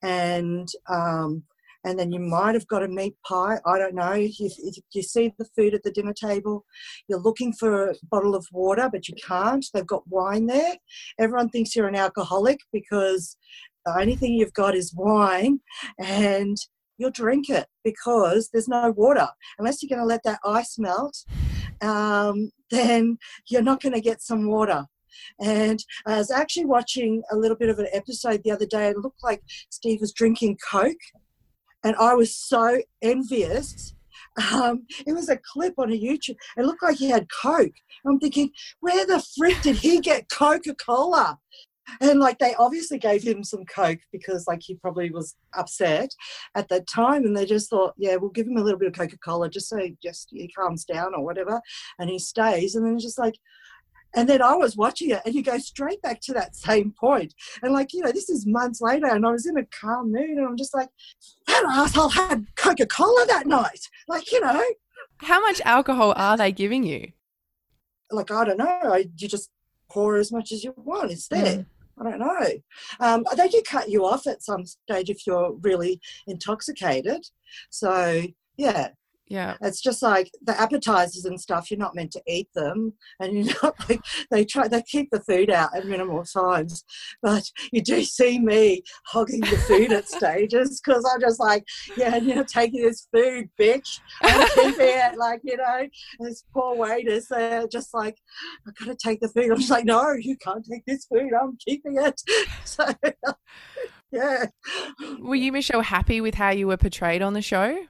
And, 0.02 0.68
um, 0.88 1.44
and 1.84 1.98
then 1.98 2.10
you 2.12 2.20
might 2.20 2.54
have 2.54 2.66
got 2.66 2.82
a 2.82 2.88
meat 2.88 3.14
pie. 3.26 3.58
I 3.66 3.78
don't 3.78 3.94
know. 3.94 4.14
You, 4.14 4.50
you, 4.92 5.02
see 5.02 5.32
the 5.38 5.46
food 5.56 5.74
at 5.74 5.82
the 5.82 5.90
dinner 5.90 6.14
table. 6.14 6.64
You're 7.08 7.20
looking 7.20 7.52
for 7.52 7.90
a 7.90 7.94
bottle 8.10 8.34
of 8.34 8.46
water, 8.52 8.88
but 8.90 9.08
you 9.08 9.14
can't. 9.22 9.64
They've 9.72 9.86
got 9.86 10.08
wine 10.08 10.46
there. 10.46 10.76
Everyone 11.18 11.50
thinks 11.50 11.76
you're 11.76 11.88
an 11.88 11.94
alcoholic 11.94 12.58
because 12.72 13.36
the 13.84 13.98
only 13.98 14.16
thing 14.16 14.34
you've 14.34 14.54
got 14.54 14.74
is 14.74 14.94
wine, 14.94 15.60
and 15.98 16.56
you'll 16.96 17.10
drink 17.10 17.50
it 17.50 17.66
because 17.82 18.48
there's 18.52 18.68
no 18.68 18.92
water. 18.96 19.28
Unless 19.58 19.82
you're 19.82 19.94
going 19.94 20.00
to 20.00 20.06
let 20.06 20.22
that 20.24 20.40
ice 20.44 20.78
melt, 20.78 21.16
um, 21.82 22.50
then 22.70 23.18
you're 23.48 23.62
not 23.62 23.82
going 23.82 23.94
to 23.94 24.00
get 24.00 24.22
some 24.22 24.48
water. 24.48 24.86
And 25.40 25.84
I 26.06 26.16
was 26.16 26.30
actually 26.30 26.64
watching 26.64 27.22
a 27.30 27.36
little 27.36 27.56
bit 27.56 27.68
of 27.68 27.78
an 27.78 27.88
episode 27.92 28.42
the 28.42 28.50
other 28.50 28.66
day. 28.66 28.88
It 28.88 28.98
looked 28.98 29.22
like 29.22 29.42
Steve 29.70 30.00
was 30.00 30.12
drinking 30.12 30.58
Coke, 30.68 30.96
and 31.84 31.94
I 31.96 32.14
was 32.14 32.34
so 32.34 32.80
envious. 33.02 33.94
Um, 34.52 34.86
it 35.06 35.12
was 35.12 35.28
a 35.28 35.38
clip 35.52 35.74
on 35.78 35.92
a 35.92 35.96
YouTube. 35.96 36.36
It 36.56 36.64
looked 36.64 36.82
like 36.82 36.96
he 36.96 37.08
had 37.08 37.28
Coke. 37.30 37.74
I'm 38.04 38.18
thinking, 38.18 38.50
where 38.80 39.06
the 39.06 39.24
frick 39.36 39.62
did 39.62 39.76
he 39.76 40.00
get 40.00 40.28
Coca 40.28 40.74
Cola? 40.74 41.38
And 42.00 42.18
like 42.18 42.38
they 42.38 42.54
obviously 42.54 42.98
gave 42.98 43.22
him 43.22 43.44
some 43.44 43.64
Coke 43.66 44.00
because 44.10 44.46
like 44.46 44.62
he 44.62 44.74
probably 44.74 45.10
was 45.10 45.36
upset 45.52 46.10
at 46.54 46.68
that 46.68 46.88
time, 46.88 47.24
and 47.24 47.36
they 47.36 47.44
just 47.44 47.68
thought, 47.68 47.92
yeah, 47.98 48.16
we'll 48.16 48.30
give 48.30 48.46
him 48.46 48.56
a 48.56 48.62
little 48.62 48.78
bit 48.78 48.88
of 48.88 48.94
Coca 48.94 49.18
Cola 49.18 49.50
just 49.50 49.68
so 49.68 49.76
he 49.76 49.96
just 50.02 50.28
he 50.30 50.48
calms 50.48 50.84
down 50.84 51.14
or 51.14 51.22
whatever, 51.22 51.60
and 51.98 52.08
he 52.08 52.18
stays. 52.18 52.74
And 52.74 52.86
then 52.86 52.98
just 52.98 53.18
like, 53.18 53.34
and 54.16 54.28
then 54.28 54.42
I 54.42 54.54
was 54.54 54.76
watching 54.76 55.10
it, 55.10 55.20
and 55.24 55.34
you 55.34 55.42
go 55.42 55.58
straight 55.58 56.00
back 56.02 56.20
to 56.22 56.32
that 56.34 56.56
same 56.56 56.92
point. 56.98 57.34
And 57.62 57.72
like, 57.72 57.92
you 57.92 58.00
know, 58.00 58.12
this 58.12 58.28
is 58.28 58.46
months 58.46 58.80
later, 58.80 59.06
and 59.06 59.26
I 59.26 59.30
was 59.30 59.46
in 59.46 59.56
a 59.56 59.64
calm 59.66 60.12
mood, 60.12 60.30
and 60.30 60.46
I'm 60.46 60.56
just 60.56 60.74
like, 60.74 60.88
that 61.46 61.64
asshole 61.68 62.10
had 62.10 62.46
Coca 62.56 62.86
Cola 62.86 63.26
that 63.28 63.46
night. 63.46 63.88
Like, 64.08 64.30
you 64.32 64.40
know, 64.40 64.62
How 65.18 65.40
much 65.40 65.60
alcohol 65.64 66.12
are 66.16 66.36
they 66.36 66.52
giving 66.52 66.84
you? 66.84 67.12
like 68.10 68.30
I 68.30 68.44
don't 68.44 68.58
know, 68.58 68.80
I, 68.84 69.08
you 69.16 69.28
just 69.28 69.50
pour 69.90 70.16
as 70.16 70.30
much 70.30 70.52
as 70.52 70.62
you 70.62 70.72
want. 70.76 71.10
It's 71.10 71.28
there. 71.28 71.66
I 71.98 72.02
don't 72.02 72.18
know. 72.18 72.46
Um, 73.00 73.24
they 73.36 73.48
do 73.48 73.62
cut 73.66 73.88
you 73.88 74.04
off 74.04 74.26
at 74.26 74.42
some 74.42 74.66
stage 74.66 75.10
if 75.10 75.26
you're 75.26 75.52
really 75.62 76.00
intoxicated. 76.26 77.24
So 77.70 78.22
yeah, 78.56 78.88
Yeah. 79.34 79.56
it's 79.62 79.80
just 79.80 80.00
like 80.00 80.30
the 80.42 80.58
appetizers 80.60 81.24
and 81.24 81.40
stuff. 81.40 81.68
You're 81.68 81.78
not 81.80 81.96
meant 81.96 82.12
to 82.12 82.22
eat 82.28 82.48
them, 82.54 82.92
and 83.18 83.32
you're 83.34 83.56
not 83.62 83.88
like 83.88 84.00
they 84.30 84.44
try. 84.44 84.68
They 84.68 84.82
keep 84.82 85.10
the 85.10 85.20
food 85.20 85.50
out 85.50 85.76
at 85.76 85.86
minimal 85.86 86.24
times, 86.24 86.84
but 87.20 87.50
you 87.72 87.82
do 87.82 88.04
see 88.04 88.38
me 88.38 88.82
hogging 89.06 89.40
the 89.40 89.58
food 89.66 89.92
at 89.92 90.08
stages 90.08 90.80
because 90.80 91.04
I'm 91.12 91.20
just 91.20 91.40
like, 91.40 91.64
yeah, 91.96 92.16
you're 92.16 92.44
taking 92.44 92.82
this 92.82 93.08
food, 93.12 93.50
bitch. 93.60 93.98
I'm 94.22 94.46
keeping 94.50 94.74
it, 94.78 95.16
like 95.18 95.40
you 95.42 95.56
know. 95.56 95.88
This 96.20 96.44
poor 96.52 96.76
waiters, 96.76 97.26
they're 97.28 97.66
just 97.66 97.92
like, 97.92 98.16
I've 98.68 98.76
gotta 98.76 98.94
take 98.94 99.20
the 99.20 99.28
food. 99.28 99.50
I'm 99.50 99.58
just 99.58 99.70
like, 99.70 99.84
no, 99.84 100.12
you 100.12 100.36
can't 100.36 100.64
take 100.64 100.84
this 100.86 101.06
food. 101.06 101.30
I'm 101.40 101.56
keeping 101.58 101.96
it. 101.98 102.20
So, 102.64 102.86
yeah. 104.10 104.46
Were 105.20 105.34
you, 105.34 105.52
Michelle, 105.52 105.82
happy 105.82 106.20
with 106.20 106.34
how 106.34 106.50
you 106.50 106.66
were 106.66 106.76
portrayed 106.76 107.22
on 107.22 107.34
the 107.34 107.42
show? 107.42 107.86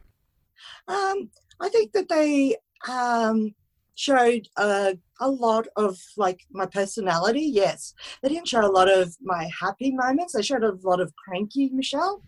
Um, 0.89 1.31
I 1.61 1.69
think 1.69 1.93
that 1.93 2.09
they 2.09 2.57
um, 2.89 3.55
showed 3.95 4.49
a, 4.59 4.97
a 5.21 5.31
lot 5.31 5.67
of 5.77 5.99
like 6.17 6.41
my 6.51 6.67
personality. 6.67 7.43
Yes, 7.43 7.95
they 8.23 8.29
didn't 8.29 8.49
show 8.49 8.65
a 8.65 8.71
lot 8.71 8.91
of 8.91 9.15
my 9.23 9.49
happy 9.59 9.93
moments. 9.93 10.35
They 10.35 10.43
showed 10.43 10.65
a 10.65 10.77
lot 10.83 11.01
of 11.01 11.15
cranky 11.17 11.71
Michelle, 11.73 12.23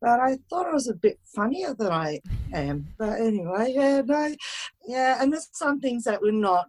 but 0.00 0.20
I 0.20 0.38
thought 0.48 0.68
I 0.68 0.72
was 0.72 0.88
a 0.88 0.94
bit 0.94 1.18
funnier 1.34 1.74
than 1.74 1.92
I 1.92 2.20
am. 2.52 2.88
But 2.98 3.20
anyway, 3.20 3.72
yeah, 3.74 4.02
no, 4.04 4.34
yeah, 4.86 5.22
and 5.22 5.32
there's 5.32 5.48
some 5.52 5.80
things 5.80 6.04
that 6.04 6.22
were 6.22 6.32
not 6.32 6.68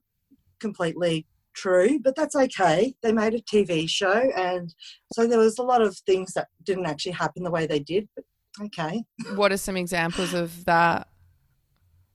completely 0.60 1.25
true, 1.53 2.00
but 2.00 2.15
that's 2.15 2.36
okay. 2.36 2.96
They 3.01 3.12
made 3.12 3.34
a 3.34 3.41
TV 3.41 3.89
show, 3.89 4.32
and 4.36 4.74
so 5.13 5.27
there 5.27 5.39
was 5.39 5.60
a 5.60 5.63
lot 5.63 5.82
of 5.82 5.98
things 6.00 6.34
that 6.34 6.48
didn't 6.63 6.86
actually 6.86 7.13
happen 7.13 7.44
the 7.44 7.51
way 7.51 7.68
they 7.68 7.80
did. 7.80 8.08
But 8.15 8.25
okay. 8.60 9.03
What 9.36 9.51
are 9.51 9.58
some 9.58 9.77
examples 9.77 10.34
of 10.34 10.65
that? 10.65 11.08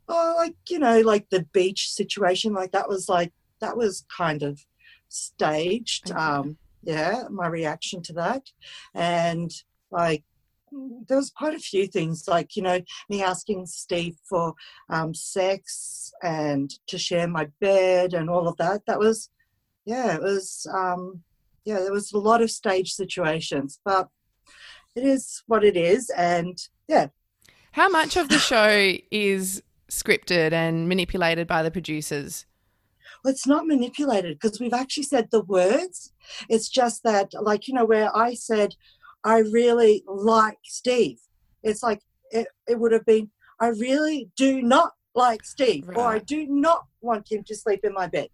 Oh, 0.08 0.34
like 0.38 0.56
you 0.68 0.78
know, 0.78 1.00
like 1.00 1.28
the 1.30 1.44
beach 1.52 1.90
situation, 1.90 2.52
like 2.52 2.72
that 2.72 2.88
was 2.88 3.08
like 3.08 3.32
that 3.60 3.76
was 3.76 4.04
kind 4.14 4.42
of 4.42 4.64
staged. 5.08 6.10
Okay. 6.10 6.20
Um, 6.20 6.58
yeah, 6.82 7.24
my 7.30 7.48
reaction 7.48 8.02
to 8.02 8.12
that, 8.12 8.42
and 8.94 9.50
like 9.90 10.22
there 11.06 11.16
was 11.16 11.30
quite 11.30 11.54
a 11.54 11.58
few 11.58 11.86
things, 11.86 12.26
like 12.28 12.56
you 12.56 12.62
know, 12.62 12.80
me 13.08 13.22
asking 13.22 13.66
Steve 13.66 14.16
for 14.28 14.54
um, 14.90 15.14
sex 15.14 16.12
and 16.22 16.70
to 16.88 16.98
share 16.98 17.28
my 17.28 17.48
bed 17.60 18.14
and 18.14 18.28
all 18.28 18.48
of 18.48 18.56
that. 18.56 18.82
That 18.86 18.98
was, 18.98 19.30
yeah, 19.84 20.14
it 20.14 20.22
was, 20.22 20.66
um, 20.72 21.22
yeah, 21.64 21.80
there 21.80 21.92
was 21.92 22.12
a 22.12 22.18
lot 22.18 22.42
of 22.42 22.50
stage 22.50 22.92
situations, 22.92 23.80
but 23.84 24.08
it 24.96 25.04
is 25.04 25.42
what 25.46 25.64
it 25.64 25.76
is, 25.76 26.10
and 26.10 26.58
yeah, 26.88 27.08
How 27.76 27.90
much 27.90 28.16
of 28.16 28.30
the 28.30 28.38
show 28.38 28.94
is 29.10 29.62
scripted 29.90 30.54
and 30.54 30.88
manipulated 30.88 31.46
by 31.46 31.62
the 31.62 31.70
producers? 31.70 32.46
Well, 33.22 33.34
it's 33.34 33.46
not 33.46 33.66
manipulated 33.66 34.38
because 34.40 34.58
we've 34.58 34.72
actually 34.72 35.02
said 35.02 35.28
the 35.30 35.42
words. 35.42 36.14
It's 36.48 36.70
just 36.70 37.02
that, 37.02 37.32
like, 37.38 37.68
you 37.68 37.74
know, 37.74 37.84
where 37.84 38.16
I 38.16 38.32
said, 38.32 38.76
I 39.24 39.40
really 39.40 40.02
like 40.08 40.56
Steve. 40.64 41.18
It's 41.62 41.82
like, 41.82 42.00
it, 42.30 42.48
it 42.66 42.80
would 42.80 42.92
have 42.92 43.04
been, 43.04 43.30
I 43.60 43.66
really 43.66 44.30
do 44.38 44.62
not 44.62 44.92
like 45.14 45.44
Steve, 45.44 45.90
or 45.94 46.06
I 46.06 46.20
do 46.20 46.46
not 46.46 46.86
want 47.02 47.30
him 47.30 47.44
to 47.44 47.54
sleep 47.54 47.80
in 47.84 47.92
my 47.92 48.06
bed. 48.06 48.28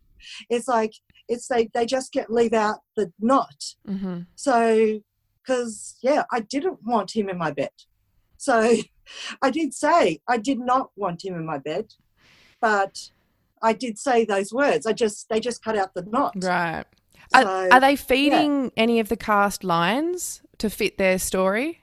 It's 0.51 0.69
like, 0.69 0.93
it's 1.29 1.49
they, 1.49 1.69
they 1.75 1.85
just 1.85 2.13
get 2.13 2.31
leave 2.31 2.53
out 2.53 2.79
the 2.95 3.13
not. 3.19 3.57
Mm-hmm. 3.89 4.21
So, 4.37 5.01
because, 5.43 5.97
yeah, 6.03 6.25
I 6.31 6.41
didn't 6.41 6.79
want 6.85 7.15
him 7.15 7.29
in 7.29 7.39
my 7.39 7.51
bed. 7.51 7.71
So 8.37 8.77
I 9.43 9.51
did 9.51 9.75
say 9.75 10.21
I 10.29 10.39
did 10.39 10.59
not 10.59 10.91
want 10.97 11.25
him 11.25 11.35
in 11.35 11.47
my 11.47 11.59
bed, 11.59 11.95
but 12.61 13.11
I 13.63 13.73
did 13.73 13.99
say 13.99 14.25
those 14.25 14.53
words. 14.53 14.87
I 14.87 14.93
just, 14.93 15.29
they 15.29 15.41
just 15.41 15.65
cut 15.65 15.77
out 15.77 15.95
the 15.95 16.03
not. 16.03 16.35
Right. 16.37 16.85
So, 17.35 17.45
Are, 17.45 17.73
are 17.73 17.81
they 17.81 17.97
feeding 17.97 18.73
any 18.77 19.01
of 19.01 19.09
the 19.09 19.17
cast 19.17 19.65
lines 19.65 20.43
to 20.59 20.69
fit 20.69 20.99
their 20.99 21.19
story? 21.19 21.83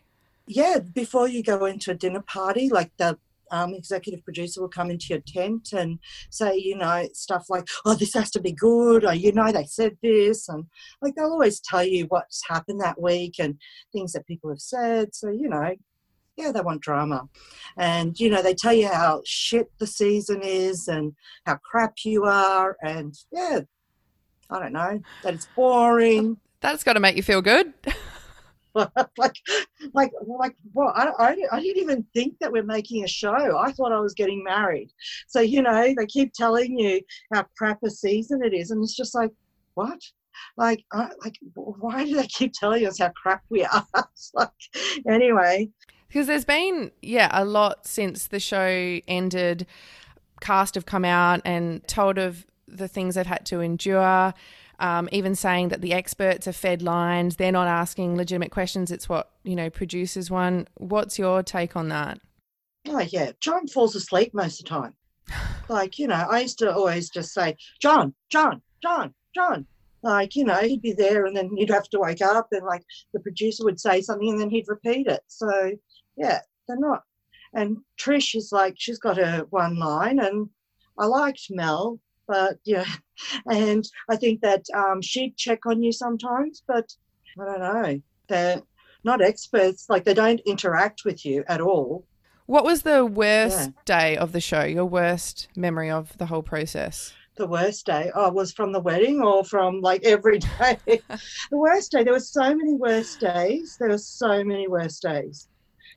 yeah, 0.50 0.80
before 0.80 1.28
you 1.28 1.44
go 1.44 1.66
into 1.66 1.92
a 1.92 1.94
dinner 1.94 2.22
party, 2.22 2.70
like 2.70 2.92
the 2.98 3.18
um, 3.52 3.74
executive 3.74 4.24
producer 4.24 4.62
will 4.62 4.70
come 4.70 4.90
into 4.90 5.08
your 5.10 5.22
tent 5.26 5.74
and 5.74 6.00
say, 6.30 6.56
you 6.56 6.78
know, 6.78 7.08
stuff 7.14 7.46
like, 7.50 7.68
oh, 7.86 7.96
this 7.96 8.14
has 8.14 8.32
to 8.32 8.42
be 8.42 8.52
good, 8.52 9.06
or, 9.06 9.14
you 9.14 9.32
know, 9.32 9.52
they 9.52 9.66
said 9.66 9.98
this. 10.02 10.50
And 10.50 10.66
like 11.02 11.16
they'll 11.16 11.26
always 11.26 11.60
tell 11.60 11.84
you 11.84 12.06
what's 12.06 12.42
happened 12.48 12.82
that 12.82 13.02
week 13.02 13.36
and 13.40 13.56
things 13.94 14.14
that 14.14 14.28
people 14.28 14.50
have 14.50 14.62
said. 14.62 15.14
So, 15.14 15.30
you 15.30 15.50
know, 15.50 15.76
yeah, 16.38 16.52
they 16.52 16.62
want 16.62 16.82
drama. 16.82 17.28
And, 17.78 18.18
you 18.20 18.30
know, 18.30 18.42
they 18.42 18.56
tell 18.56 18.74
you 18.74 18.88
how 18.88 19.22
shit 19.26 19.70
the 19.78 19.88
season 19.88 20.42
is 20.42 20.88
and 20.88 21.14
how 21.46 21.58
crap 21.58 21.96
you 22.06 22.24
are. 22.24 22.78
And, 22.82 23.14
yeah, 23.32 23.60
I 24.50 24.60
don't 24.60 24.74
know, 24.74 25.02
that 25.24 25.34
it's 25.34 25.48
boring. 25.56 26.38
That's 26.62 26.84
got 26.84 26.94
to 26.94 27.00
make 27.00 27.16
you 27.16 27.24
feel 27.24 27.42
good. 27.42 27.74
like, 29.18 29.36
like, 29.94 30.12
like, 30.26 30.56
what? 30.74 30.96
I, 30.96 31.10
I, 31.20 31.36
I 31.52 31.60
didn't 31.60 31.82
even 31.82 32.06
think 32.14 32.38
that 32.40 32.52
we're 32.52 32.64
making 32.64 33.04
a 33.04 33.08
show. 33.08 33.58
I 33.58 33.72
thought 33.72 33.92
I 33.92 34.00
was 34.00 34.14
getting 34.14 34.44
married. 34.44 34.92
So, 35.28 35.40
you 35.40 35.62
know, 35.62 35.94
they 35.98 36.06
keep 36.06 36.34
telling 36.34 36.78
you 36.78 37.02
how 37.34 37.46
crap 37.58 37.80
a 37.84 37.90
season 37.90 38.44
it 38.44 38.54
is. 38.54 38.72
And 38.72 38.84
it's 38.84 38.96
just 38.96 39.16
like, 39.16 39.32
what? 39.74 40.00
Like, 40.58 40.84
like, 40.94 41.38
why 41.54 42.06
do 42.06 42.16
they 42.16 42.28
keep 42.28 42.54
telling 42.54 42.86
us 42.86 43.00
how 43.00 43.10
crap 43.10 43.44
we 43.50 43.66
are? 43.66 43.88
like, 44.34 44.50
anyway, 45.08 45.70
Because 46.08 46.28
there's 46.28 46.46
been, 46.46 46.92
yeah, 47.02 47.30
a 47.32 47.46
lot 47.46 47.86
since 47.88 48.28
the 48.28 48.40
show 48.40 49.00
ended. 49.08 49.66
Cast 50.42 50.76
have 50.76 50.86
come 50.86 51.04
out 51.04 51.42
and 51.44 51.86
told 51.88 52.18
of 52.18 52.46
the 52.66 52.88
things 52.88 53.16
they've 53.16 53.26
had 53.26 53.46
to 53.48 53.60
endure. 53.60 54.34
Um, 54.80 55.10
even 55.12 55.36
saying 55.36 55.70
that 55.70 55.82
the 55.82 55.94
experts 55.94 56.48
are 56.48 56.54
fed 56.54 56.82
lines, 56.82 57.36
they're 57.36 57.52
not 57.52 57.68
asking 57.68 58.16
legitimate 58.16 58.52
questions. 58.52 58.92
It's 58.92 59.10
what 59.10 59.32
you 59.44 59.56
know 59.56 59.70
produces 59.70 60.32
one. 60.32 60.68
What's 60.76 61.20
your 61.20 61.44
take 61.44 61.76
on 61.76 61.90
that? 61.90 62.20
oh, 62.88 63.00
yeah, 63.00 63.32
John 63.40 63.68
falls 63.68 63.96
asleep 63.96 64.34
most 64.34 64.60
of 64.60 64.66
the 64.66 64.70
time. 64.70 64.94
Like, 65.70 66.00
you 66.00 66.08
know, 66.08 66.26
I 66.28 66.40
used 66.40 66.58
to 66.60 66.74
always 66.74 67.12
just 67.12 67.32
say, 67.32 67.56
John, 67.80 68.16
John, 68.32 68.64
John, 68.82 69.14
John. 69.36 69.68
Like, 70.02 70.36
you 70.36 70.44
know, 70.44 70.62
he'd 70.62 70.82
be 70.82 70.94
there 70.94 71.28
and 71.28 71.38
then 71.38 71.56
you'd 71.56 71.70
have 71.70 71.88
to 71.90 72.00
wake 72.00 72.24
up 72.24 72.48
and 72.52 72.66
like 72.66 72.84
the 73.14 73.20
producer 73.20 73.64
would 73.66 73.80
say 73.80 74.02
something 74.02 74.30
and 74.30 74.42
then 74.42 74.50
he'd 74.50 74.68
repeat 74.68 75.06
it. 75.06 75.22
So, 75.28 75.74
yeah, 76.18 76.40
they're 76.68 76.80
not. 76.80 77.04
And 77.54 77.78
Trish 78.00 78.36
is 78.36 78.50
like, 78.52 78.74
she's 78.78 78.98
got 78.98 79.18
her 79.18 79.46
one 79.52 79.78
line 79.78 80.18
and 80.18 80.50
I 80.98 81.06
liked 81.06 81.46
Mel, 81.52 82.00
but 82.30 82.58
yeah. 82.64 82.86
And 83.48 83.84
I 84.08 84.16
think 84.16 84.40
that 84.42 84.64
um, 84.74 85.02
she'd 85.02 85.36
check 85.36 85.66
on 85.66 85.84
you 85.84 85.92
sometimes, 85.92 86.64
but 86.66 86.94
I 87.38 87.46
don't 87.46 87.60
know. 87.60 88.02
They're 88.30 88.62
not 89.04 89.22
experts. 89.22 89.88
Like, 89.90 90.06
they 90.06 90.14
don't 90.14 90.40
interact 90.46 91.02
with 91.04 91.26
you 91.26 91.44
at 91.48 91.60
all. 91.60 92.06
What 92.46 92.64
was 92.64 92.84
the 92.84 93.06
worst 93.06 93.72
day 93.86 94.16
of 94.16 94.32
the 94.32 94.40
show? 94.40 94.64
Your 94.64 94.86
worst 94.86 95.48
memory 95.56 95.90
of 95.90 96.18
the 96.18 96.28
whole 96.28 96.44
process? 96.44 97.14
the 97.36 97.48
worst 97.48 97.86
day 97.86 98.12
oh 98.16 98.30
was 98.30 98.52
from 98.52 98.74
the 98.74 98.82
wedding 98.82 99.22
or 99.22 99.46
from 99.46 99.80
like 99.80 100.04
every 100.04 100.40
day 100.60 100.78
the 100.86 101.58
worst 101.58 101.90
day 101.90 102.04
there 102.04 102.12
were 102.12 102.20
so 102.20 102.54
many 102.54 102.74
worst 102.74 103.22
days 103.22 103.78
there 103.80 103.88
were 103.88 103.98
so 103.98 104.44
many 104.44 104.68
worst 104.68 105.02
days 105.02 105.48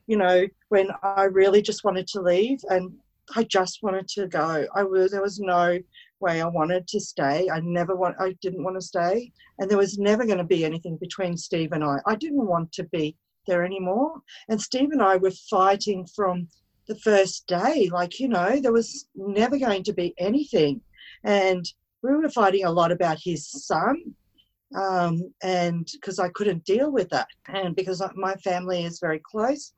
you 0.06 0.16
know 0.16 0.46
when 0.68 0.88
i 1.02 1.24
really 1.24 1.60
just 1.60 1.82
wanted 1.82 2.06
to 2.06 2.20
leave 2.20 2.60
and 2.70 2.92
i 3.34 3.42
just 3.42 3.82
wanted 3.82 4.06
to 4.06 4.28
go 4.28 4.64
i 4.76 4.84
was 4.84 5.10
there 5.10 5.20
was 5.20 5.40
no 5.40 5.76
way 6.22 6.40
i 6.40 6.46
wanted 6.46 6.86
to 6.88 7.00
stay. 7.00 7.50
I 7.50 7.60
never 7.60 7.94
want 7.96 8.16
i 8.18 8.34
didn't 8.40 8.64
want 8.64 8.76
to 8.76 8.86
stay. 8.86 9.32
And 9.58 9.70
there 9.70 9.78
was 9.78 9.98
never 9.98 10.24
going 10.24 10.38
to 10.38 10.44
be 10.44 10.64
anything 10.64 10.96
between 10.96 11.36
steve 11.36 11.72
and 11.72 11.84
i. 11.84 11.96
I 12.06 12.14
didn't 12.14 12.46
want 12.46 12.72
to 12.72 12.84
be 12.84 13.16
there 13.46 13.64
anymore. 13.64 14.20
And 14.48 14.60
steve 14.60 14.90
and 14.92 15.02
i 15.02 15.16
were 15.16 15.32
fighting 15.50 16.06
from 16.16 16.48
the 16.88 16.96
first 16.96 17.46
day. 17.46 17.90
Like 17.92 18.18
you 18.20 18.28
know 18.28 18.60
there 18.60 18.72
was 18.72 19.08
never 19.14 19.58
going 19.58 19.82
to 19.84 19.92
be 19.92 20.14
anything. 20.18 20.80
And 21.24 21.64
we 22.02 22.14
were 22.14 22.28
fighting 22.28 22.64
a 22.64 22.72
lot 22.72 22.90
about 22.90 23.18
his 23.22 23.48
son 23.48 24.14
um, 24.74 25.32
and 25.42 25.86
because 25.92 26.18
i 26.18 26.28
couldn't 26.30 26.64
deal 26.64 26.90
with 26.90 27.08
that. 27.10 27.28
And 27.48 27.76
because 27.76 28.02
my 28.14 28.34
family 28.36 28.84
is 28.84 29.00
very 29.00 29.20
close. 29.30 29.74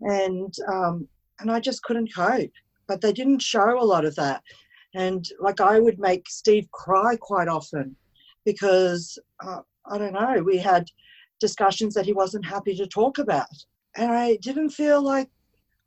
And 0.00 0.52
um, 0.70 1.08
and 1.40 1.50
i 1.50 1.60
just 1.60 1.82
couldn't 1.82 2.14
cope. 2.14 2.50
But 2.86 3.00
they 3.00 3.12
didn't 3.12 3.40
show 3.40 3.80
a 3.80 3.90
lot 3.92 4.04
of 4.04 4.14
that 4.16 4.42
and 4.94 5.26
like 5.40 5.60
i 5.60 5.78
would 5.78 5.98
make 5.98 6.28
steve 6.28 6.70
cry 6.72 7.16
quite 7.20 7.48
often 7.48 7.94
because 8.44 9.18
uh, 9.44 9.60
i 9.90 9.98
don't 9.98 10.12
know 10.12 10.42
we 10.42 10.56
had 10.56 10.86
discussions 11.40 11.94
that 11.94 12.06
he 12.06 12.12
wasn't 12.12 12.44
happy 12.44 12.74
to 12.74 12.86
talk 12.86 13.18
about 13.18 13.46
and 13.96 14.10
i 14.12 14.36
didn't 14.36 14.70
feel 14.70 15.02
like 15.02 15.28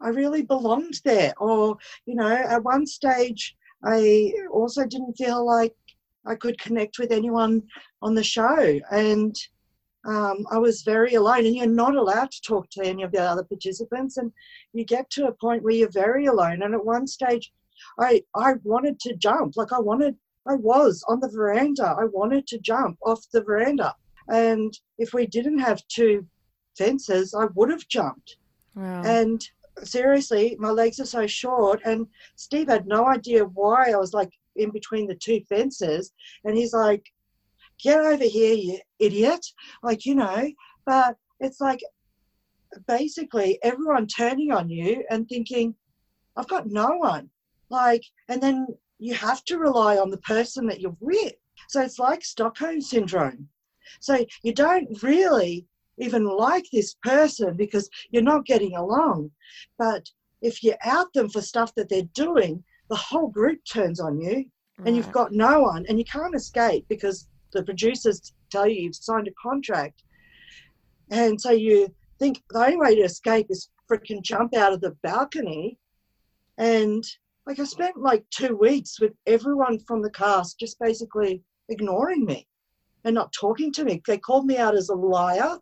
i 0.02 0.10
really 0.10 0.42
belonged 0.42 1.00
there 1.04 1.34
or 1.38 1.78
you 2.06 2.16
know 2.16 2.28
at 2.28 2.64
one 2.64 2.86
stage 2.86 3.56
I 3.86 4.34
also 4.52 4.86
didn't 4.86 5.18
feel 5.18 5.46
like 5.46 5.76
I 6.26 6.36
could 6.36 6.60
connect 6.60 7.00
with 7.00 7.12
anyone 7.12 7.64
on 8.02 8.16
the 8.16 8.24
show. 8.24 8.80
And 8.92 9.36
um, 10.06 10.46
I 10.52 10.58
was 10.58 10.82
very 10.82 11.14
alone, 11.16 11.46
and 11.46 11.56
you're 11.56 11.68
not 11.68 11.96
allowed 11.96 12.32
to 12.32 12.42
talk 12.42 12.70
to 12.72 12.86
any 12.86 13.04
of 13.04 13.12
the 13.12 13.22
other 13.22 13.44
participants. 13.44 14.18
And 14.18 14.32
you 14.74 14.84
get 14.84 15.10
to 15.12 15.28
a 15.28 15.34
point 15.34 15.64
where 15.64 15.74
you're 15.74 15.92
very 15.92 16.26
alone. 16.26 16.64
And 16.64 16.74
at 16.74 16.86
one 16.86 17.08
stage, 17.08 17.52
I 18.00 18.24
I 18.36 18.54
wanted 18.64 19.00
to 19.02 19.16
jump, 19.16 19.58
like 19.58 19.74
I 19.74 19.80
wanted, 19.80 20.16
I 20.48 20.56
was 20.56 21.04
on 21.08 21.20
the 21.20 21.30
veranda. 21.30 21.96
I 22.00 22.06
wanted 22.06 22.48
to 22.48 22.60
jump 22.60 22.98
off 23.06 23.26
the 23.32 23.42
veranda, 23.42 23.96
and 24.30 24.78
if 24.98 25.14
we 25.14 25.26
didn't 25.26 25.60
have 25.60 25.88
two 25.88 26.26
fences, 26.78 27.34
I 27.34 27.46
would 27.56 27.70
have 27.70 27.88
jumped. 27.88 28.38
Wow. 28.76 29.02
And 29.04 29.44
seriously, 29.84 30.56
my 30.60 30.70
legs 30.70 31.00
are 31.00 31.06
so 31.06 31.28
short. 31.28 31.82
And 31.86 32.08
Steve 32.36 32.70
had 32.70 32.88
no 32.88 33.08
idea 33.08 33.46
why 33.46 33.92
I 33.92 33.98
was 33.98 34.14
like 34.14 34.32
in 34.56 34.72
between 34.72 35.08
the 35.08 35.16
two 35.16 35.42
fences. 35.50 36.12
And 36.44 36.56
he's 36.56 36.74
like, 36.74 37.06
get 37.82 38.00
over 38.00 38.24
here, 38.24 38.56
you 38.56 38.80
idiot. 39.00 39.46
Like, 39.84 40.06
you 40.06 40.16
know, 40.16 40.50
but 40.86 41.16
it's 41.40 41.60
like 41.60 41.82
basically 42.88 43.60
everyone 43.64 44.08
turning 44.08 44.52
on 44.52 44.70
you 44.70 45.04
and 45.10 45.28
thinking, 45.28 45.76
I've 46.36 46.48
got 46.48 46.68
no 46.68 46.90
one. 46.98 47.30
Like, 47.70 48.04
and 48.30 48.42
then 48.42 48.68
you 49.00 49.14
have 49.14 49.44
to 49.46 49.58
rely 49.58 49.98
on 49.98 50.10
the 50.10 50.18
person 50.20 50.66
that 50.68 50.80
you're 50.80 50.98
with. 51.00 51.34
So 51.70 51.82
it's 51.82 52.00
like 52.00 52.24
Stockholm 52.24 52.82
syndrome. 52.82 53.50
So 54.00 54.26
you 54.44 54.54
don't 54.54 55.02
really 55.02 55.66
even 56.00 56.26
like 56.26 56.66
this 56.72 56.96
person 57.04 57.56
because 57.56 57.90
you're 58.12 58.22
not 58.24 58.46
getting 58.46 58.76
along. 58.76 59.32
But 59.78 60.10
if 60.42 60.64
you 60.64 60.76
out 60.84 61.12
them 61.14 61.30
for 61.30 61.42
stuff 61.42 61.74
that 61.76 61.90
they're 61.90 62.10
doing, 62.14 62.64
the 62.90 62.96
whole 62.96 63.28
group 63.28 63.60
turns 63.66 64.00
on 64.00 64.20
you 64.20 64.46
and 64.86 64.96
you've 64.96 65.12
got 65.12 65.32
no 65.32 65.62
one 65.62 65.86
and 65.90 65.98
you 65.98 66.06
can't 66.06 66.36
escape 66.36 66.86
because 66.88 67.28
the 67.52 67.64
producers 67.64 68.34
tell 68.50 68.68
you 68.68 68.84
you've 68.84 68.96
signed 68.96 69.28
a 69.28 69.32
contract. 69.42 70.04
And 71.10 71.40
so 71.40 71.52
you 71.52 71.94
think 72.20 72.44
the 72.50 72.60
only 72.60 72.78
way 72.78 72.96
to 72.96 73.02
escape 73.02 73.48
is 73.50 73.70
freaking 73.90 74.22
jump 74.22 74.56
out 74.56 74.74
of 74.74 74.82
the 74.82 74.92
balcony. 75.02 75.78
And 76.58 77.04
like 77.48 77.60
I 77.60 77.64
spent 77.64 77.98
like 77.98 78.26
two 78.30 78.58
weeks 78.58 79.00
with 79.00 79.14
everyone 79.26 79.80
from 79.80 80.02
the 80.02 80.12
cast 80.12 80.60
just 80.60 80.78
basically 80.80 81.42
ignoring 81.70 82.26
me 82.26 82.46
and 83.06 83.16
not 83.16 83.32
talking 83.32 83.72
to 83.72 83.86
me. 83.86 84.02
They 84.06 84.18
called 84.18 84.46
me 84.46 84.58
out 84.58 84.76
as 84.76 84.90
a 84.90 84.96
liar 84.96 85.58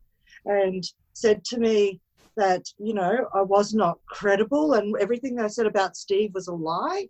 and 0.45 0.83
said 1.13 1.45
to 1.45 1.59
me 1.59 2.01
that, 2.37 2.63
you 2.79 2.95
know, 2.95 3.27
I 3.35 3.43
was 3.43 3.75
not 3.75 3.99
credible 4.09 4.73
and 4.73 4.95
everything 4.99 5.35
they 5.35 5.47
said 5.47 5.67
about 5.67 5.95
Steve 5.95 6.31
was 6.33 6.47
a 6.47 6.53
lie. 6.53 7.07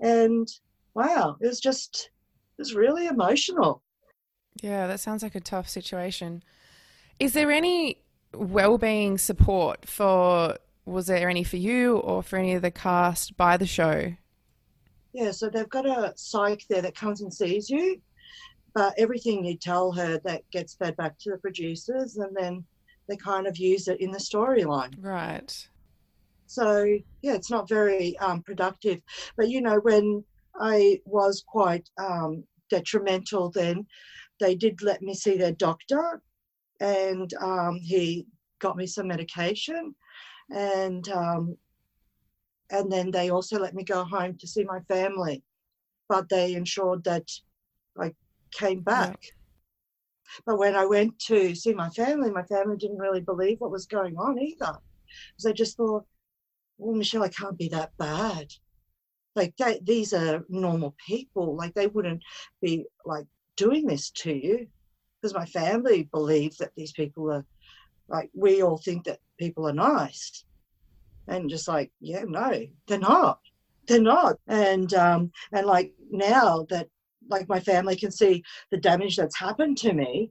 And 0.00 0.46
wow, 0.94 1.36
it 1.40 1.46
was 1.46 1.60
just, 1.60 2.10
it 2.58 2.60
was 2.60 2.74
really 2.74 3.06
emotional. 3.06 3.82
Yeah, 4.62 4.86
that 4.86 5.00
sounds 5.00 5.22
like 5.22 5.34
a 5.34 5.40
tough 5.40 5.68
situation. 5.68 6.42
Is 7.18 7.32
there 7.32 7.50
any 7.50 8.02
well-being 8.34 9.16
support 9.16 9.88
for 9.88 10.58
was 10.84 11.06
there 11.06 11.28
any 11.28 11.44
for 11.44 11.56
you 11.56 11.98
or 11.98 12.22
for 12.22 12.36
any 12.36 12.54
of 12.54 12.62
the 12.62 12.70
cast 12.70 13.36
by 13.36 13.56
the 13.56 13.66
show? 13.66 14.14
Yeah, 15.12 15.30
so 15.30 15.48
they've 15.48 15.68
got 15.68 15.86
a 15.86 16.12
psych 16.16 16.64
there 16.68 16.82
that 16.82 16.96
comes 16.96 17.20
and 17.20 17.32
sees 17.32 17.70
you, 17.70 18.00
but 18.74 18.94
everything 18.98 19.44
you 19.44 19.56
tell 19.56 19.92
her 19.92 20.18
that 20.24 20.42
gets 20.50 20.74
fed 20.74 20.96
back 20.96 21.18
to 21.20 21.30
the 21.30 21.38
producers, 21.38 22.16
and 22.16 22.36
then 22.36 22.64
they 23.08 23.16
kind 23.16 23.46
of 23.46 23.56
use 23.56 23.88
it 23.88 24.00
in 24.00 24.10
the 24.10 24.18
storyline. 24.18 24.94
Right. 24.98 25.68
So 26.46 26.84
yeah, 27.22 27.34
it's 27.34 27.50
not 27.50 27.68
very 27.68 28.18
um, 28.18 28.42
productive. 28.42 29.00
But 29.36 29.48
you 29.48 29.60
know, 29.60 29.78
when 29.80 30.24
I 30.60 31.00
was 31.04 31.44
quite 31.46 31.88
um, 31.98 32.44
detrimental, 32.70 33.50
then 33.50 33.86
they 34.40 34.54
did 34.54 34.82
let 34.82 35.00
me 35.00 35.14
see 35.14 35.36
their 35.36 35.52
doctor, 35.52 36.20
and 36.80 37.32
um, 37.40 37.78
he 37.82 38.26
got 38.58 38.76
me 38.76 38.86
some 38.86 39.08
medication, 39.08 39.94
and 40.50 41.08
um, 41.08 41.56
and 42.70 42.90
then 42.90 43.10
they 43.10 43.30
also 43.30 43.58
let 43.58 43.74
me 43.74 43.84
go 43.84 44.04
home 44.04 44.36
to 44.38 44.46
see 44.46 44.64
my 44.64 44.80
family, 44.88 45.42
but 46.08 46.28
they 46.28 46.54
ensured 46.54 47.04
that 47.04 47.28
I 47.98 48.14
came 48.52 48.80
back. 48.80 49.18
But 50.46 50.58
when 50.58 50.74
I 50.74 50.84
went 50.84 51.18
to 51.26 51.54
see 51.54 51.74
my 51.74 51.90
family, 51.90 52.30
my 52.30 52.42
family 52.44 52.76
didn't 52.76 52.98
really 52.98 53.20
believe 53.20 53.60
what 53.60 53.70
was 53.70 53.86
going 53.86 54.16
on 54.16 54.38
either. 54.38 54.78
Because 55.30 55.44
they 55.44 55.52
just 55.52 55.76
thought, 55.76 56.04
well, 56.78 56.96
Michelle, 56.96 57.22
I 57.22 57.28
can't 57.28 57.58
be 57.58 57.68
that 57.68 57.96
bad. 57.98 58.48
Like 59.36 59.54
they, 59.56 59.80
these 59.82 60.12
are 60.12 60.44
normal 60.48 60.96
people. 61.06 61.56
Like 61.56 61.74
they 61.74 61.86
wouldn't 61.86 62.22
be 62.60 62.86
like 63.04 63.26
doing 63.56 63.86
this 63.86 64.10
to 64.10 64.32
you. 64.32 64.66
Because 65.20 65.34
my 65.34 65.46
family 65.46 66.04
believed 66.04 66.58
that 66.58 66.72
these 66.76 66.92
people 66.92 67.30
are 67.30 67.46
like 68.08 68.30
we 68.34 68.62
all 68.62 68.78
think 68.78 69.04
that 69.04 69.18
people 69.38 69.68
are 69.68 69.72
nice. 69.72 70.44
And 71.26 71.48
just 71.48 71.68
like, 71.68 71.90
yeah, 72.00 72.24
no, 72.26 72.66
they're 72.86 72.98
not. 72.98 73.38
They're 73.86 74.00
not. 74.00 74.36
And 74.46 74.92
um 74.94 75.30
and 75.52 75.66
like 75.66 75.92
now 76.10 76.66
that 76.70 76.88
like 77.28 77.48
my 77.48 77.60
family 77.60 77.96
can 77.96 78.10
see 78.10 78.42
the 78.70 78.76
damage 78.76 79.16
that's 79.16 79.38
happened 79.38 79.78
to 79.78 79.92
me, 79.92 80.30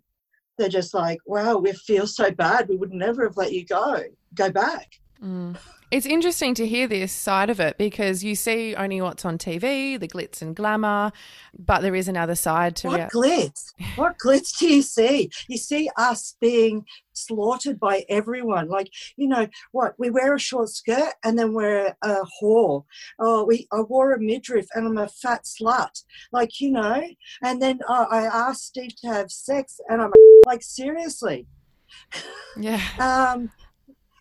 they're 0.57 0.69
just 0.69 0.93
like, 0.93 1.19
wow, 1.25 1.57
we 1.57 1.71
feel 1.73 2.05
so 2.05 2.31
bad. 2.31 2.69
We 2.69 2.75
would 2.75 2.93
never 2.93 3.23
have 3.23 3.37
let 3.37 3.53
you 3.53 3.65
go. 3.65 4.03
Go 4.35 4.51
back. 4.51 4.91
Mm. 5.21 5.57
It's 5.93 6.07
interesting 6.07 6.55
to 6.55 6.65
hear 6.65 6.87
this 6.87 7.11
side 7.11 7.51
of 7.51 7.59
it 7.59 7.77
because 7.77 8.23
you 8.23 8.33
see 8.33 8.73
only 8.73 8.99
what's 8.99 9.25
on 9.25 9.37
TV, 9.37 9.99
the 9.99 10.07
glitz 10.07 10.41
and 10.41 10.55
glamour, 10.55 11.11
but 11.55 11.83
there 11.83 11.93
is 11.93 12.07
another 12.07 12.33
side 12.33 12.75
to 12.77 12.87
it. 12.87 12.89
What 12.89 12.99
it. 12.99 13.11
glitz? 13.11 13.73
What 13.95 14.17
glitz 14.17 14.57
do 14.57 14.73
you 14.73 14.81
see? 14.81 15.29
You 15.47 15.57
see 15.59 15.91
us 15.95 16.35
being 16.41 16.85
slaughtered 17.13 17.79
by 17.79 18.05
everyone. 18.09 18.69
Like, 18.69 18.89
you 19.17 19.27
know, 19.27 19.45
what? 19.71 19.93
We 19.99 20.09
wear 20.09 20.33
a 20.33 20.39
short 20.39 20.69
skirt 20.69 21.13
and 21.23 21.37
then 21.37 21.53
we're 21.53 21.93
a 22.01 22.15
whore. 22.41 22.85
Oh, 23.19 23.45
we 23.45 23.67
I 23.71 23.81
wore 23.81 24.13
a 24.13 24.19
midriff 24.19 24.65
and 24.73 24.87
I'm 24.87 24.97
a 24.97 25.07
fat 25.07 25.43
slut. 25.43 26.03
Like, 26.31 26.59
you 26.59 26.71
know, 26.71 27.03
and 27.43 27.61
then 27.61 27.81
uh, 27.87 28.07
I 28.09 28.23
asked 28.23 28.65
Steve 28.65 28.95
to 29.03 29.09
have 29.09 29.29
sex 29.29 29.79
and 29.89 30.01
I'm 30.01 30.11
like, 30.47 30.63
seriously. 30.63 31.45
Yeah. 32.57 32.81
um, 33.35 33.51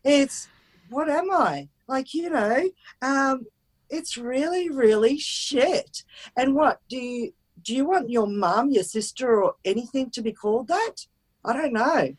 it's 0.04 0.48
what 0.92 1.08
am 1.08 1.30
I? 1.30 1.68
Like, 1.88 2.14
you 2.14 2.30
know, 2.30 2.70
um, 3.00 3.46
it's 3.90 4.16
really, 4.16 4.70
really 4.70 5.18
shit. 5.18 6.04
And 6.36 6.54
what 6.54 6.80
do 6.88 6.96
you 6.96 7.32
do 7.62 7.76
you 7.76 7.84
want 7.84 8.10
your 8.10 8.26
mum, 8.26 8.70
your 8.70 8.82
sister, 8.82 9.42
or 9.42 9.54
anything 9.64 10.10
to 10.10 10.22
be 10.22 10.32
called 10.32 10.68
that? 10.68 11.06
I 11.44 11.52
don't 11.52 11.72
know. 11.72 12.14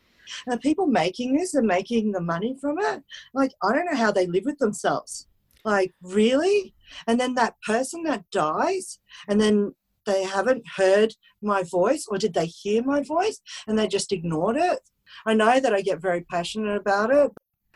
And 0.46 0.60
people 0.60 0.86
making 0.86 1.36
this 1.36 1.54
and 1.54 1.66
making 1.66 2.12
the 2.12 2.20
money 2.20 2.56
from 2.58 2.78
it, 2.78 3.02
like 3.34 3.52
I 3.62 3.72
don't 3.72 3.86
know 3.86 3.96
how 3.96 4.10
they 4.10 4.26
live 4.26 4.44
with 4.44 4.58
themselves. 4.58 5.26
Like, 5.64 5.92
really? 6.02 6.74
And 7.06 7.18
then 7.18 7.34
that 7.34 7.60
person 7.66 8.02
that 8.04 8.30
dies, 8.30 8.98
and 9.28 9.40
then 9.40 9.74
they 10.06 10.24
haven't 10.24 10.64
heard 10.76 11.14
my 11.42 11.62
voice, 11.62 12.06
or 12.08 12.18
did 12.18 12.34
they 12.34 12.46
hear 12.46 12.82
my 12.82 13.02
voice 13.02 13.40
and 13.66 13.78
they 13.78 13.88
just 13.88 14.12
ignored 14.12 14.56
it? 14.56 14.80
I 15.26 15.34
know 15.34 15.60
that 15.60 15.74
I 15.74 15.80
get 15.80 16.00
very 16.00 16.22
passionate 16.22 16.76
about 16.76 17.10
it. 17.10 17.30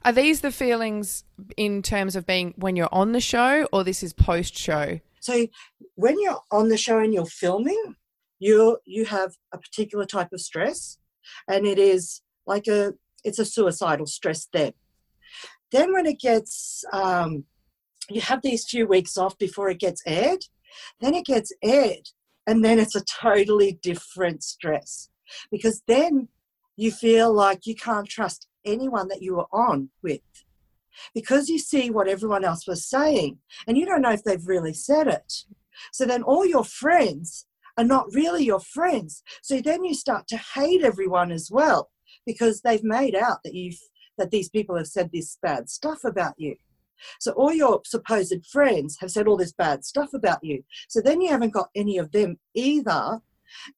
Are 0.05 0.13
these 0.13 0.41
the 0.41 0.53
feelings 0.53 1.25
in 1.57 1.83
terms 1.83 2.17
of 2.17 2.27
being 2.27 2.55
when 2.57 2.77
you're 2.77 2.89
on 2.93 3.13
the 3.13 3.21
show 3.21 3.67
or 3.73 3.85
this 3.85 4.03
is 4.03 4.13
post 4.13 4.57
show? 4.57 5.01
So 5.21 5.47
when 5.95 6.21
you're 6.21 6.41
on 6.51 6.69
the 6.69 6.77
show 6.77 6.99
and 6.99 7.13
you're 7.13 7.27
filming, 7.27 7.97
you 8.39 8.79
you 8.85 9.05
have 9.07 9.35
a 9.53 9.59
particular 9.59 10.07
type 10.07 10.33
of 10.33 10.41
stress, 10.41 10.99
and 11.49 11.67
it 11.67 11.79
is 11.79 12.23
like 12.47 12.67
a 12.69 12.95
it's 13.25 13.39
a 13.39 13.45
suicidal 13.45 14.07
stress 14.07 14.47
then. 14.53 14.73
Then 15.73 15.93
when 15.93 16.07
it 16.07 16.21
gets 16.21 16.85
um, 16.93 17.45
you 18.09 18.21
have 18.21 18.43
these 18.43 18.65
few 18.65 18.87
weeks 18.87 19.19
off 19.19 19.37
before 19.39 19.69
it 19.69 19.81
gets 19.81 20.03
aired, 20.07 20.45
then 21.01 21.15
it 21.15 21.27
gets 21.27 21.53
aired, 21.63 22.09
and 22.47 22.65
then 22.65 22.79
it's 22.79 22.95
a 22.95 23.05
totally 23.05 23.79
different 23.83 24.45
stress 24.45 25.11
because 25.51 25.83
then 25.87 26.29
you 26.79 26.93
feel 26.93 27.33
like 27.33 27.67
you 27.67 27.75
can't 27.75 28.09
trust 28.09 28.47
anyone 28.65 29.09
that 29.09 29.21
you 29.21 29.35
were 29.35 29.49
on 29.53 29.91
with 30.01 30.21
because 31.13 31.49
you 31.49 31.59
see 31.59 31.91
what 31.91 32.07
everyone 32.07 32.45
else 32.45 32.69
was 32.69 32.89
saying 32.89 33.37
and 33.67 33.77
you 33.77 33.85
don't 33.85 34.01
know 34.01 34.13
if 34.13 34.23
they've 34.23 34.47
really 34.47 34.73
said 34.73 35.09
it. 35.09 35.45
So 35.93 36.07
then 36.07 36.23
all 36.23 36.47
your 36.47 36.65
friends 36.65 37.47
are 37.77 37.85
not 37.85 38.15
really 38.15 38.45
your 38.45 38.61
friends. 38.61 39.25
So 39.43 39.61
then 39.61 39.85
you 39.85 39.93
start 39.93 40.29
to 40.29 40.37
hate 40.37 40.83
everyone 40.85 41.33
as 41.33 41.51
well 41.51 41.91
because 42.25 42.61
they've 42.61 42.85
made 42.85 43.17
out 43.17 43.39
that 43.45 43.55
you've 43.55 43.81
that 44.17 44.31
these 44.31 44.49
people 44.49 44.77
have 44.77 44.87
said 44.87 45.11
this 45.13 45.39
bad 45.43 45.69
stuff 45.69 46.05
about 46.05 46.35
you. 46.39 46.55
So 47.21 47.33
all 47.33 47.53
your 47.53 47.81
supposed 47.85 48.47
friends 48.47 48.99
have 49.01 49.11
said 49.11 49.27
all 49.27 49.37
this 49.37 49.53
bad 49.53 49.85
stuff 49.85 50.11
about 50.15 50.43
you. 50.43 50.63
So 50.89 51.01
then 51.01 51.21
you 51.21 51.31
haven't 51.31 51.53
got 51.53 51.71
any 51.75 51.99
of 51.99 52.13
them 52.13 52.39
either. 52.55 53.21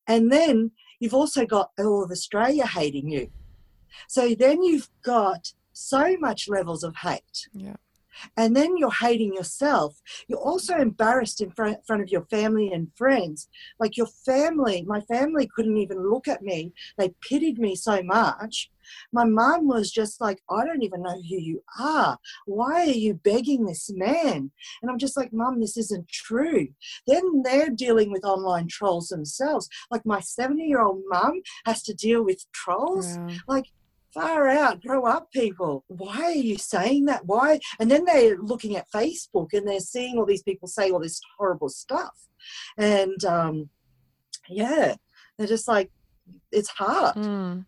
And 0.07 0.31
then 0.31 0.73
you've 1.01 1.15
also 1.15 1.45
got 1.47 1.71
all 1.79 2.05
of 2.05 2.11
Australia 2.11 2.67
hating 2.67 3.09
you. 3.11 3.31
So 4.09 4.35
then 4.35 4.63
you've 4.63 4.89
got 5.03 5.53
so 5.73 6.17
much 6.19 6.49
levels 6.49 6.85
of 6.85 6.95
hate 6.97 7.49
Yeah. 7.53 7.77
and 8.37 8.55
then 8.55 8.77
you're 8.77 8.93
hating 8.93 9.35
yourself. 9.35 10.01
You're 10.29 10.39
also 10.39 10.77
embarrassed 10.77 11.41
in 11.41 11.51
front, 11.51 11.85
front 11.87 12.03
of 12.03 12.11
your 12.11 12.25
family 12.27 12.71
and 12.73 12.89
friends. 12.97 13.49
Like 13.79 13.97
your 13.97 14.07
family, 14.07 14.83
my 14.87 15.01
family 15.01 15.49
couldn't 15.55 15.79
even 15.79 16.09
look 16.11 16.29
at 16.29 16.43
me. 16.43 16.73
They 16.99 17.15
pitied 17.29 17.59
me 17.59 17.75
so 17.75 18.03
much. 18.03 18.71
My 19.13 19.25
mom 19.25 19.69
was 19.69 19.91
just 19.91 20.21
like, 20.21 20.41
I 20.51 20.65
don't 20.65 20.83
even 20.83 21.03
know 21.03 21.21
who 21.29 21.37
you 21.37 21.63
are. 21.79 22.19
Why 22.47 22.83
are 22.83 22.87
you 22.87 23.15
begging 23.15 23.65
this 23.65 23.91
man? 23.93 24.51
And 24.83 24.91
I'm 24.91 24.99
just 24.99 25.17
like, 25.17 25.33
Mom, 25.33 25.61
this 25.61 25.77
isn't 25.77 26.09
true. 26.09 26.69
Then 27.07 27.43
they're 27.45 27.71
dealing 27.71 28.11
with 28.11 28.25
online 28.25 28.69
trolls 28.69 29.09
themselves. 29.09 29.69
Like 29.91 30.05
my 30.05 30.21
70 30.21 30.63
year 30.65 30.83
old 30.83 31.03
mum 31.09 31.41
has 31.67 31.83
to 31.85 31.95
deal 31.95 32.25
with 32.25 32.45
trolls. 32.53 33.17
Yeah. 33.17 33.37
Like, 33.49 33.67
far 34.13 34.49
out, 34.49 34.83
grow 34.83 35.07
up, 35.07 35.31
people. 35.31 35.85
Why 35.89 36.23
are 36.23 36.31
you 36.33 36.59
saying 36.59 37.07
that? 37.07 37.27
Why? 37.27 37.61
And 37.79 37.91
then 37.91 38.05
they're 38.05 38.39
looking 38.39 38.77
at 38.77 38.91
Facebook 38.91 39.49
and 39.53 39.67
they're 39.67 39.81
seeing 39.81 40.19
all 40.19 40.27
these 40.27 40.43
people 40.43 40.69
say 40.69 40.91
all 40.91 41.01
this 41.01 41.21
horrible 41.39 41.69
stuff. 41.69 42.15
And 42.77 43.25
um, 43.25 43.71
yeah, 44.49 44.97
they're 45.39 45.47
just 45.47 45.69
like, 45.69 45.91
it's 46.53 46.69
hard. 46.69 47.17
Mm. 47.17 47.67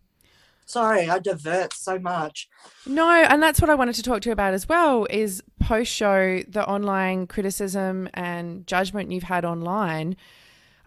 Sorry, 0.66 1.09
I 1.09 1.18
divert 1.18 1.75
so 1.75 1.98
much. 1.98 2.48
No, 2.87 3.11
and 3.11 3.42
that's 3.42 3.61
what 3.61 3.68
I 3.68 3.75
wanted 3.75 3.94
to 3.96 4.03
talk 4.03 4.22
to 4.22 4.29
you 4.29 4.33
about 4.33 4.55
as 4.55 4.68
well 4.68 5.07
is 5.11 5.42
post 5.61 5.92
show 5.92 6.42
the 6.48 6.66
online 6.66 7.27
criticism 7.27 8.09
and 8.14 8.66
judgment 8.66 9.12
you've 9.12 9.25
had 9.25 9.44
online. 9.44 10.16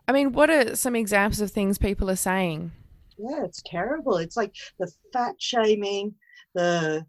I 0.08 0.12
mean, 0.12 0.34
what 0.34 0.50
are 0.50 0.76
some 0.76 0.96
examples 0.96 1.42
of 1.42 1.52
things 1.52 1.78
people 1.78 2.10
are 2.10 2.16
saying? 2.16 2.72
Yeah, 3.18 3.44
it's 3.44 3.62
terrible. 3.66 4.18
It's 4.18 4.38
like 4.38 4.54
the 4.80 4.92
fat 5.14 5.36
shaming, 5.40 6.16
the 6.54 7.06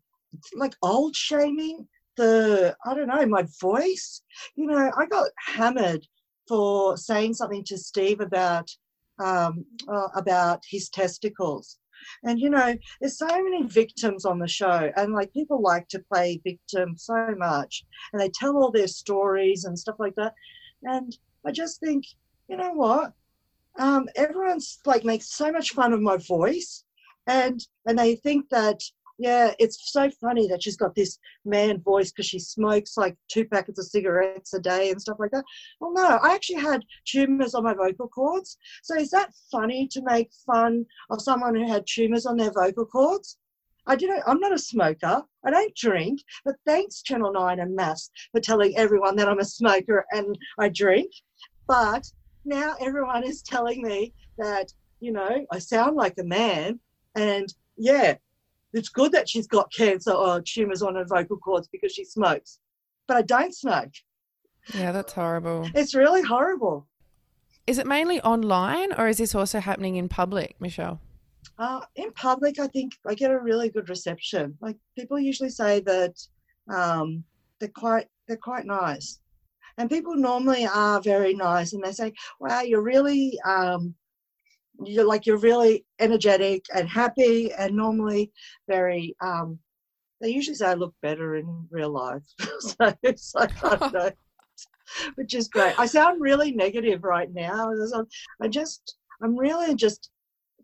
like 0.54 0.74
old 0.82 1.16
shaming, 1.16 1.86
the 2.16 2.76
I 2.84 2.94
don't 2.94 3.08
know, 3.08 3.26
my 3.26 3.46
voice. 3.60 4.22
You 4.54 4.66
know, 4.66 4.90
I 4.96 5.06
got 5.06 5.28
hammered 5.38 6.06
for 6.48 6.96
saying 6.96 7.34
something 7.34 7.64
to 7.64 7.76
Steve 7.76 8.20
about 8.20 8.70
um, 9.18 9.64
uh, 9.88 10.08
about 10.14 10.62
his 10.68 10.88
testicles. 10.88 11.78
And 12.24 12.38
you 12.38 12.50
know, 12.50 12.76
there's 13.00 13.18
so 13.18 13.26
many 13.26 13.62
victims 13.64 14.24
on 14.24 14.38
the 14.38 14.48
show, 14.48 14.90
and 14.96 15.12
like 15.12 15.32
people 15.32 15.60
like 15.60 15.88
to 15.88 16.04
play 16.12 16.40
victim 16.44 16.96
so 16.96 17.34
much, 17.36 17.84
and 18.12 18.20
they 18.20 18.30
tell 18.30 18.56
all 18.56 18.70
their 18.70 18.88
stories 18.88 19.64
and 19.64 19.78
stuff 19.78 19.96
like 19.98 20.14
that. 20.16 20.34
And 20.82 21.16
I 21.44 21.52
just 21.52 21.80
think, 21.80 22.04
you 22.48 22.56
know 22.56 22.72
what? 22.72 23.12
Um, 23.78 24.08
everyone's 24.16 24.78
like 24.84 25.04
makes 25.04 25.30
so 25.36 25.52
much 25.52 25.72
fun 25.72 25.92
of 25.92 26.00
my 26.00 26.16
voice, 26.16 26.84
and 27.26 27.60
and 27.86 27.98
they 27.98 28.16
think 28.16 28.48
that 28.50 28.80
yeah, 29.18 29.52
it's 29.58 29.92
so 29.92 30.10
funny 30.20 30.46
that 30.48 30.62
she's 30.62 30.76
got 30.76 30.94
this 30.94 31.18
man 31.44 31.80
voice 31.80 32.10
because 32.10 32.26
she 32.26 32.38
smokes 32.38 32.96
like 32.96 33.16
two 33.28 33.44
packets 33.46 33.78
of 33.78 33.86
cigarettes 33.86 34.52
a 34.52 34.60
day 34.60 34.90
and 34.90 35.00
stuff 35.00 35.16
like 35.18 35.30
that. 35.30 35.44
Well, 35.80 35.92
no, 35.92 36.18
I 36.22 36.34
actually 36.34 36.60
had 36.60 36.84
tumors 37.06 37.54
on 37.54 37.64
my 37.64 37.74
vocal 37.74 38.08
cords. 38.08 38.58
So 38.82 38.94
is 38.96 39.10
that 39.10 39.32
funny 39.50 39.88
to 39.88 40.02
make 40.02 40.30
fun 40.44 40.84
of 41.10 41.22
someone 41.22 41.54
who 41.54 41.66
had 41.66 41.86
tumors 41.86 42.26
on 42.26 42.36
their 42.36 42.52
vocal 42.52 42.84
cords? 42.84 43.38
I 43.86 43.96
didn't. 43.96 44.22
I'm 44.26 44.40
not 44.40 44.52
a 44.52 44.58
smoker. 44.58 45.22
I 45.44 45.50
don't 45.50 45.74
drink. 45.74 46.20
But 46.44 46.56
thanks, 46.66 47.02
Channel 47.02 47.32
Nine 47.32 47.60
and 47.60 47.76
MAFS, 47.76 48.10
for 48.32 48.40
telling 48.40 48.76
everyone 48.76 49.16
that 49.16 49.28
I'm 49.28 49.38
a 49.38 49.44
smoker 49.44 50.04
and 50.10 50.36
I 50.58 50.68
drink. 50.68 51.12
But 51.68 52.10
now 52.44 52.74
everyone 52.80 53.24
is 53.24 53.42
telling 53.42 53.82
me 53.82 54.12
that 54.38 54.72
you 55.00 55.12
know 55.12 55.46
I 55.52 55.58
sound 55.58 55.96
like 55.96 56.14
a 56.18 56.24
man, 56.24 56.80
and 57.14 57.52
yeah, 57.76 58.16
it's 58.72 58.88
good 58.88 59.12
that 59.12 59.28
she's 59.28 59.46
got 59.46 59.72
cancer 59.72 60.12
or 60.12 60.40
tumors 60.40 60.82
on 60.82 60.96
her 60.96 61.04
vocal 61.04 61.36
cords 61.36 61.68
because 61.68 61.92
she 61.92 62.04
smokes. 62.04 62.58
But 63.08 63.16
I 63.16 63.22
don't 63.22 63.54
smoke. 63.54 63.92
Yeah, 64.74 64.92
that's 64.92 65.12
horrible. 65.12 65.68
It's 65.74 65.94
really 65.94 66.22
horrible. 66.22 66.86
Is 67.66 67.78
it 67.78 67.86
mainly 67.86 68.20
online 68.22 68.92
or 68.92 69.08
is 69.08 69.18
this 69.18 69.34
also 69.34 69.60
happening 69.60 69.96
in 69.96 70.08
public, 70.08 70.56
Michelle? 70.60 71.00
Uh, 71.58 71.80
in 71.96 72.12
public, 72.12 72.58
I 72.58 72.66
think 72.68 72.92
I 73.06 73.14
get 73.14 73.30
a 73.30 73.38
really 73.38 73.70
good 73.70 73.88
reception. 73.88 74.56
Like 74.60 74.76
people 74.96 75.18
usually 75.18 75.50
say 75.50 75.80
that 75.80 76.14
um, 76.72 77.24
they're 77.60 77.68
quite 77.68 78.06
they're 78.28 78.36
quite 78.36 78.66
nice, 78.66 79.20
and 79.78 79.88
people 79.88 80.14
normally 80.16 80.66
are 80.66 81.00
very 81.00 81.32
nice, 81.32 81.72
and 81.72 81.82
they 81.82 81.92
say, 81.92 82.12
"Wow, 82.40 82.60
you're 82.60 82.82
really 82.82 83.38
um, 83.46 83.94
you're 84.84 85.06
like 85.06 85.26
you're 85.26 85.38
really 85.38 85.84
energetic 85.98 86.64
and 86.74 86.88
happy, 86.88 87.52
and 87.52 87.74
normally 87.74 88.32
very." 88.68 89.16
Um, 89.20 89.58
they 90.20 90.30
usually 90.30 90.54
say 90.54 90.68
I 90.68 90.74
look 90.74 90.94
better 91.02 91.36
in 91.36 91.66
real 91.70 91.90
life, 91.90 92.24
so 92.60 92.94
it's 93.02 93.34
like 93.34 93.62
I 93.64 93.76
don't 93.76 93.92
know, 93.92 94.10
which 95.16 95.34
is 95.34 95.48
great. 95.48 95.78
I 95.78 95.86
sound 95.86 96.20
really 96.20 96.52
negative 96.52 97.04
right 97.04 97.32
now. 97.32 97.70
I 98.40 98.48
just 98.48 98.96
I'm 99.22 99.36
really 99.36 99.74
just 99.74 100.10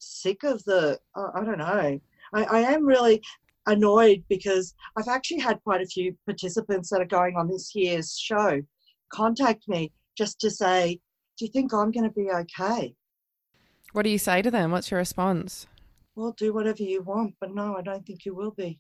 sick 0.03 0.43
of 0.43 0.63
the 0.65 0.99
uh, 1.17 1.29
i 1.35 1.45
don't 1.45 1.59
know 1.59 2.01
I, 2.35 2.45
I 2.45 2.59
am 2.61 2.85
really 2.85 3.23
annoyed 3.67 4.25
because 4.29 4.75
i've 4.97 5.09
actually 5.09 5.39
had 5.39 5.63
quite 5.63 5.81
a 5.81 5.87
few 5.87 6.17
participants 6.27 6.91
that 6.91 7.01
are 7.01 7.07
going 7.07 7.37
on 7.37 7.49
this 7.49 7.75
year's 7.75 8.19
show 8.19 8.61
contact 9.13 9.69
me 9.69 9.93
just 10.17 10.41
to 10.41 10.51
say 10.51 10.99
do 11.39 11.45
you 11.45 11.51
think 11.51 11.73
i'm 11.73 11.93
going 11.93 12.09
to 12.09 12.15
be 12.15 12.31
okay 12.31 12.95
What 13.93 14.03
do 14.03 14.11
you 14.11 14.19
say 14.19 14.43
to 14.43 14.51
them? 14.51 14.71
What's 14.71 14.91
your 14.91 14.99
response? 14.99 15.67
well 16.15 16.33
do 16.37 16.53
whatever 16.53 16.83
you 16.83 17.01
want 17.01 17.35
but 17.41 17.55
no 17.55 17.75
i 17.75 17.81
don't 17.81 18.05
think 18.07 18.27
you 18.27 18.35
will 18.35 18.51
be 18.51 18.79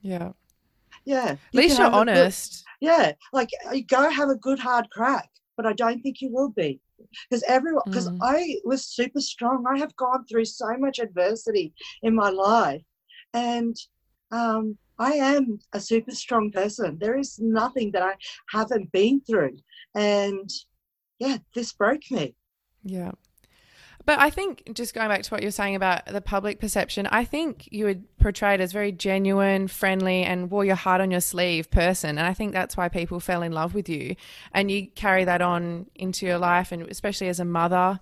Yeah. 0.00 0.32
yeah 1.04 1.36
At 1.36 1.54
least 1.54 1.78
you're 1.78 1.86
a 1.86 1.90
good- 1.90 1.96
honest. 2.08 2.64
yeah 2.80 3.12
like 3.32 3.50
you 3.72 3.84
go 3.84 4.10
have 4.10 4.28
a 4.28 4.34
good 4.34 4.58
hard 4.58 4.90
crack 4.90 5.28
but 5.56 5.66
i 5.66 5.72
don't 5.72 6.00
think 6.02 6.20
you 6.20 6.28
will 6.32 6.48
be 6.50 6.80
because 7.28 7.44
everyone 7.46 7.84
because 7.86 8.08
Mm. 8.08 8.18
i 8.22 8.56
was 8.64 8.84
super 8.86 9.20
strong 9.20 9.64
i 9.72 9.78
have 9.78 9.94
gone 9.94 10.24
through 10.26 10.46
so 10.46 10.76
much 10.78 10.98
adversity 10.98 11.72
in 12.02 12.12
my 12.16 12.30
life 12.30 12.82
and 13.32 13.76
um, 14.32 14.76
i 14.98 15.12
am 15.12 15.60
a 15.74 15.78
super 15.78 16.10
strong 16.10 16.50
person 16.50 16.98
there 16.98 17.16
is 17.16 17.38
nothing 17.38 17.92
that 17.92 18.02
i 18.02 18.14
haven't 18.50 18.90
been 18.90 19.20
through 19.20 19.56
and 19.94 20.50
yeah 21.20 21.38
this 21.54 21.72
broke 21.72 22.10
me 22.10 22.34
Yeah. 22.82 23.12
But 24.10 24.18
I 24.18 24.28
think 24.28 24.72
just 24.74 24.92
going 24.92 25.08
back 25.08 25.22
to 25.22 25.30
what 25.30 25.40
you're 25.40 25.52
saying 25.52 25.76
about 25.76 26.04
the 26.06 26.20
public 26.20 26.58
perception, 26.58 27.06
I 27.06 27.24
think 27.24 27.68
you 27.70 27.84
would 27.84 28.18
portray 28.18 28.54
it 28.54 28.60
as 28.60 28.72
very 28.72 28.90
genuine, 28.90 29.68
friendly, 29.68 30.24
and 30.24 30.50
wore 30.50 30.64
your 30.64 30.74
heart 30.74 31.00
on 31.00 31.12
your 31.12 31.20
sleeve 31.20 31.70
person. 31.70 32.18
And 32.18 32.26
I 32.26 32.34
think 32.34 32.52
that's 32.52 32.76
why 32.76 32.88
people 32.88 33.20
fell 33.20 33.40
in 33.40 33.52
love 33.52 33.72
with 33.72 33.88
you. 33.88 34.16
And 34.52 34.68
you 34.68 34.88
carry 34.88 35.22
that 35.26 35.40
on 35.40 35.86
into 35.94 36.26
your 36.26 36.38
life, 36.38 36.72
and 36.72 36.82
especially 36.90 37.28
as 37.28 37.38
a 37.38 37.44
mother. 37.44 38.00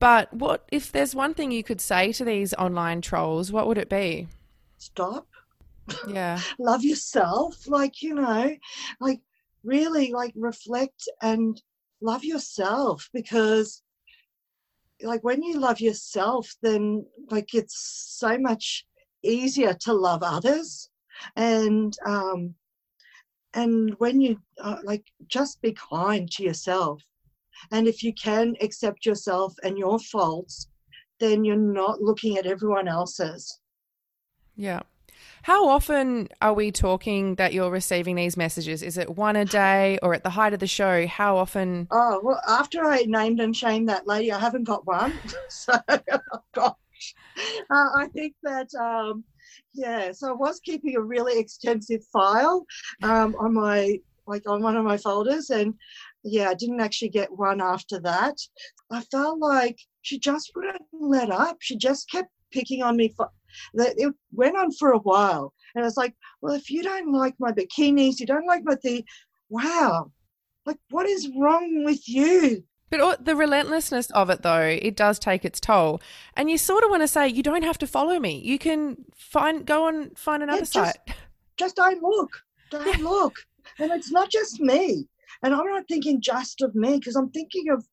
But 0.00 0.34
what 0.34 0.66
if 0.72 0.90
there's 0.90 1.14
one 1.14 1.34
thing 1.34 1.52
you 1.52 1.62
could 1.62 1.80
say 1.80 2.12
to 2.14 2.24
these 2.24 2.52
online 2.54 3.00
trolls? 3.00 3.52
What 3.52 3.68
would 3.68 3.78
it 3.78 3.88
be? 3.88 4.26
stop 4.78 5.28
Yeah. 6.08 6.40
love 6.58 6.82
yourself 6.82 7.68
like 7.68 8.02
you 8.02 8.16
know 8.16 8.56
like 8.98 9.20
really 9.62 10.10
like 10.10 10.32
reflect 10.34 11.08
and 11.22 11.62
love 12.00 12.24
yourself 12.24 13.08
because 13.12 13.82
like 15.02 15.22
when 15.22 15.42
you 15.42 15.58
love 15.58 15.80
yourself 15.80 16.54
then 16.62 17.04
like 17.30 17.54
it's 17.54 18.06
so 18.18 18.38
much 18.38 18.86
easier 19.22 19.74
to 19.74 19.92
love 19.92 20.22
others. 20.22 20.90
And 21.36 21.94
um 22.06 22.54
and 23.54 23.94
when 23.98 24.20
you 24.20 24.40
uh, 24.60 24.78
like 24.84 25.04
just 25.26 25.60
be 25.60 25.72
kind 25.72 26.30
to 26.32 26.42
yourself. 26.42 27.02
And 27.72 27.86
if 27.86 28.02
you 28.02 28.14
can 28.14 28.54
accept 28.60 29.04
yourself 29.04 29.54
and 29.62 29.76
your 29.76 29.98
faults 29.98 30.68
then 31.18 31.44
you're 31.44 31.56
not 31.56 32.00
looking 32.00 32.38
at 32.38 32.46
everyone 32.46 32.88
else's. 32.88 33.60
Yeah. 34.56 34.80
How 35.42 35.68
often 35.68 36.28
are 36.42 36.52
we 36.52 36.70
talking 36.70 37.36
that 37.36 37.52
you're 37.54 37.70
receiving 37.70 38.16
these 38.16 38.36
messages? 38.36 38.82
Is 38.82 38.98
it 38.98 39.16
one 39.16 39.36
a 39.36 39.44
day 39.44 39.98
or 40.02 40.12
at 40.12 40.22
the 40.22 40.30
height 40.30 40.52
of 40.52 40.60
the 40.60 40.66
show? 40.66 41.06
How 41.06 41.36
often? 41.36 41.88
Oh, 41.90 42.20
well, 42.22 42.40
after 42.46 42.84
I 42.84 43.04
named 43.06 43.40
and 43.40 43.56
shamed 43.56 43.88
that 43.88 44.06
lady, 44.06 44.32
I 44.32 44.38
haven't 44.38 44.64
got 44.64 44.86
one. 44.86 45.18
so, 45.48 45.74
oh 45.88 46.18
gosh. 46.54 47.14
Uh, 47.70 47.88
I 47.96 48.08
think 48.12 48.34
that, 48.42 48.68
um, 48.74 49.24
yeah, 49.72 50.12
so 50.12 50.28
I 50.28 50.32
was 50.32 50.60
keeping 50.60 50.96
a 50.96 51.00
really 51.00 51.38
extensive 51.40 52.04
file 52.12 52.66
um, 53.02 53.34
on 53.38 53.54
my, 53.54 53.98
like 54.26 54.46
on 54.46 54.62
one 54.62 54.76
of 54.76 54.84
my 54.84 54.98
folders. 54.98 55.48
And 55.48 55.74
yeah, 56.22 56.50
I 56.50 56.54
didn't 56.54 56.80
actually 56.80 57.08
get 57.08 57.32
one 57.32 57.62
after 57.62 57.98
that. 58.00 58.36
I 58.90 59.00
felt 59.10 59.38
like 59.38 59.78
she 60.02 60.18
just 60.18 60.52
wouldn't 60.54 60.82
let 60.92 61.30
up. 61.30 61.56
She 61.60 61.76
just 61.76 62.10
kept 62.10 62.30
picking 62.52 62.82
on 62.82 62.96
me 62.96 63.12
for, 63.16 63.28
that 63.74 63.94
it 63.96 64.12
went 64.32 64.56
on 64.56 64.72
for 64.72 64.92
a 64.92 64.98
while. 64.98 65.52
And 65.74 65.84
I 65.84 65.86
was 65.86 65.96
like, 65.96 66.14
well, 66.40 66.54
if 66.54 66.70
you 66.70 66.82
don't 66.82 67.12
like 67.12 67.34
my 67.38 67.52
bikinis, 67.52 68.20
you 68.20 68.26
don't 68.26 68.46
like 68.46 68.62
my 68.64 68.74
thing, 68.76 69.04
wow, 69.48 70.10
like 70.66 70.78
what 70.90 71.06
is 71.06 71.30
wrong 71.38 71.84
with 71.84 72.08
you 72.08 72.62
But 72.90 73.24
the 73.24 73.36
relentlessness 73.36 74.10
of 74.10 74.30
it, 74.30 74.42
though, 74.42 74.60
it 74.60 74.96
does 74.96 75.18
take 75.18 75.44
its 75.44 75.60
toll. 75.60 76.00
And 76.36 76.50
you 76.50 76.58
sort 76.58 76.84
of 76.84 76.90
want 76.90 77.02
to 77.02 77.08
say, 77.08 77.28
you 77.28 77.42
don't 77.42 77.62
have 77.62 77.78
to 77.78 77.86
follow 77.86 78.18
me. 78.18 78.40
You 78.44 78.58
can 78.58 79.04
find, 79.14 79.64
go 79.64 79.88
and 79.88 80.16
find 80.18 80.42
another 80.42 80.60
just- 80.60 80.72
site. 80.72 80.96
just 81.56 81.76
don't 81.76 82.02
look 82.02 82.30
don't 82.70 83.02
look. 83.02 83.34
And 83.78 83.90
it's 83.92 84.10
not 84.10 84.30
just 84.30 84.60
me. 84.60 85.06
And 85.42 85.54
I'm 85.54 85.66
not 85.66 85.84
thinking 85.88 86.20
just 86.20 86.62
of 86.62 86.74
me 86.74 86.98
because 86.98 87.16
I'm 87.16 87.30
thinking 87.30 87.70
of 87.70 87.84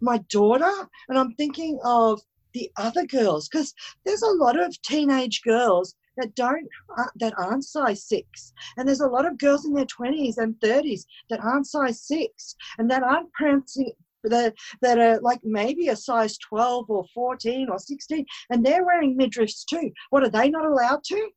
my 0.00 0.18
daughter 0.30 0.72
and 1.08 1.18
I'm 1.18 1.34
thinking 1.34 1.78
of 1.84 2.20
the 2.56 2.70
other 2.78 3.04
girls 3.04 3.48
because 3.48 3.74
there's 4.06 4.22
a 4.22 4.38
lot 4.44 4.58
of 4.58 4.80
teenage 4.80 5.42
girls 5.42 5.94
that 6.16 6.34
don't 6.34 6.66
uh, 6.96 7.04
that 7.16 7.34
aren't 7.36 7.64
size 7.64 8.02
six 8.04 8.54
and 8.76 8.88
there's 8.88 9.02
a 9.02 9.06
lot 9.06 9.26
of 9.26 9.36
girls 9.36 9.66
in 9.66 9.74
their 9.74 9.84
20s 9.84 10.38
and 10.38 10.54
30s 10.60 11.04
that 11.28 11.40
aren't 11.40 11.66
size 11.66 12.00
six 12.00 12.56
and 12.78 12.90
that 12.90 13.02
aren't 13.02 13.30
prancing 13.34 13.92
that, 14.24 14.54
that 14.80 14.98
are 14.98 15.20
like 15.20 15.40
maybe 15.44 15.88
a 15.88 15.96
size 15.96 16.38
12 16.38 16.86
or 16.88 17.04
14 17.14 17.68
or 17.70 17.78
16 17.78 18.24
and 18.50 18.64
they're 18.64 18.84
wearing 18.84 19.16
midriffs 19.16 19.64
too. 19.64 19.90
What 20.08 20.24
are 20.24 20.30
they 20.30 20.48
not 20.48 20.64
allowed 20.64 21.04
to? 21.04 21.28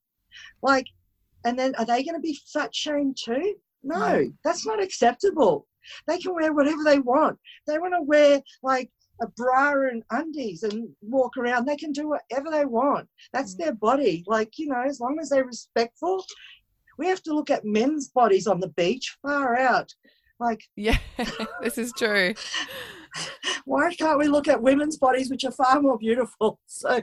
Like 0.61 0.85
and 1.45 1.59
then 1.59 1.75
are 1.75 1.85
they 1.85 2.03
going 2.03 2.15
to 2.15 2.21
be 2.21 2.39
fat 2.53 2.73
shamed 2.73 3.17
too? 3.23 3.55
No 3.83 4.31
that's 4.45 4.65
not 4.65 4.81
acceptable. 4.81 5.67
They 6.07 6.17
can 6.19 6.33
wear 6.33 6.53
whatever 6.53 6.83
they 6.85 6.99
want. 6.99 7.37
They 7.67 7.77
want 7.77 7.93
to 7.93 8.01
wear 8.03 8.41
like 8.63 8.89
a 9.21 9.27
bra 9.27 9.71
and 9.71 10.03
undies 10.11 10.63
and 10.63 10.89
walk 11.01 11.37
around 11.37 11.65
they 11.65 11.75
can 11.75 11.91
do 11.91 12.07
whatever 12.07 12.49
they 12.49 12.65
want 12.65 13.07
that's 13.33 13.55
mm. 13.55 13.59
their 13.59 13.73
body 13.73 14.23
like 14.27 14.57
you 14.57 14.67
know 14.67 14.81
as 14.81 14.99
long 14.99 15.17
as 15.19 15.29
they're 15.29 15.45
respectful 15.45 16.23
we 16.97 17.07
have 17.07 17.21
to 17.23 17.33
look 17.33 17.49
at 17.49 17.65
men's 17.65 18.09
bodies 18.09 18.47
on 18.47 18.59
the 18.59 18.69
beach 18.69 19.17
far 19.21 19.57
out 19.57 19.93
like 20.39 20.63
Yeah, 20.75 20.97
this 21.61 21.77
is 21.77 21.91
true. 21.97 22.33
why 23.65 23.93
can't 23.95 24.19
we 24.19 24.27
look 24.27 24.47
at 24.47 24.61
women's 24.61 24.97
bodies 24.97 25.29
which 25.29 25.43
are 25.43 25.51
far 25.51 25.81
more 25.81 25.97
beautiful 25.97 26.59
so 26.67 27.01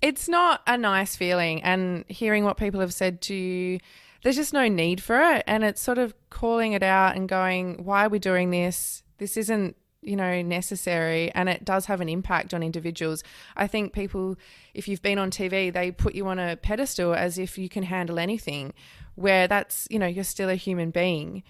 It's 0.00 0.28
not 0.28 0.62
a 0.66 0.76
nice 0.76 1.16
feeling, 1.16 1.62
and 1.62 2.04
hearing 2.08 2.44
what 2.44 2.56
people 2.56 2.80
have 2.80 2.92
said 2.92 3.20
to 3.22 3.34
you, 3.34 3.78
there's 4.22 4.36
just 4.36 4.52
no 4.52 4.68
need 4.68 5.02
for 5.02 5.18
it. 5.18 5.44
And 5.46 5.64
it's 5.64 5.80
sort 5.80 5.98
of 5.98 6.14
calling 6.30 6.72
it 6.72 6.82
out 6.82 7.16
and 7.16 7.28
going, 7.28 7.84
why 7.84 8.04
are 8.06 8.08
we 8.08 8.18
doing 8.18 8.50
this? 8.50 9.02
This 9.18 9.36
isn't, 9.36 9.76
you 10.04 10.16
know, 10.16 10.42
necessary. 10.42 11.30
And 11.32 11.48
it 11.48 11.64
does 11.64 11.86
have 11.86 12.00
an 12.00 12.08
impact 12.08 12.54
on 12.54 12.62
individuals. 12.62 13.22
I 13.56 13.66
think 13.66 13.92
people, 13.92 14.36
if 14.74 14.88
you've 14.88 15.02
been 15.02 15.18
on 15.18 15.30
TV, 15.30 15.72
they 15.72 15.90
put 15.90 16.14
you 16.14 16.26
on 16.26 16.38
a 16.38 16.56
pedestal 16.56 17.14
as 17.14 17.38
if 17.38 17.58
you 17.58 17.68
can 17.68 17.84
handle 17.84 18.18
anything, 18.18 18.72
where 19.14 19.48
that's, 19.48 19.86
you 19.90 19.98
know, 19.98 20.06
you're 20.06 20.24
still 20.24 20.48
a 20.48 20.54
human 20.54 20.90
being. 20.90 21.42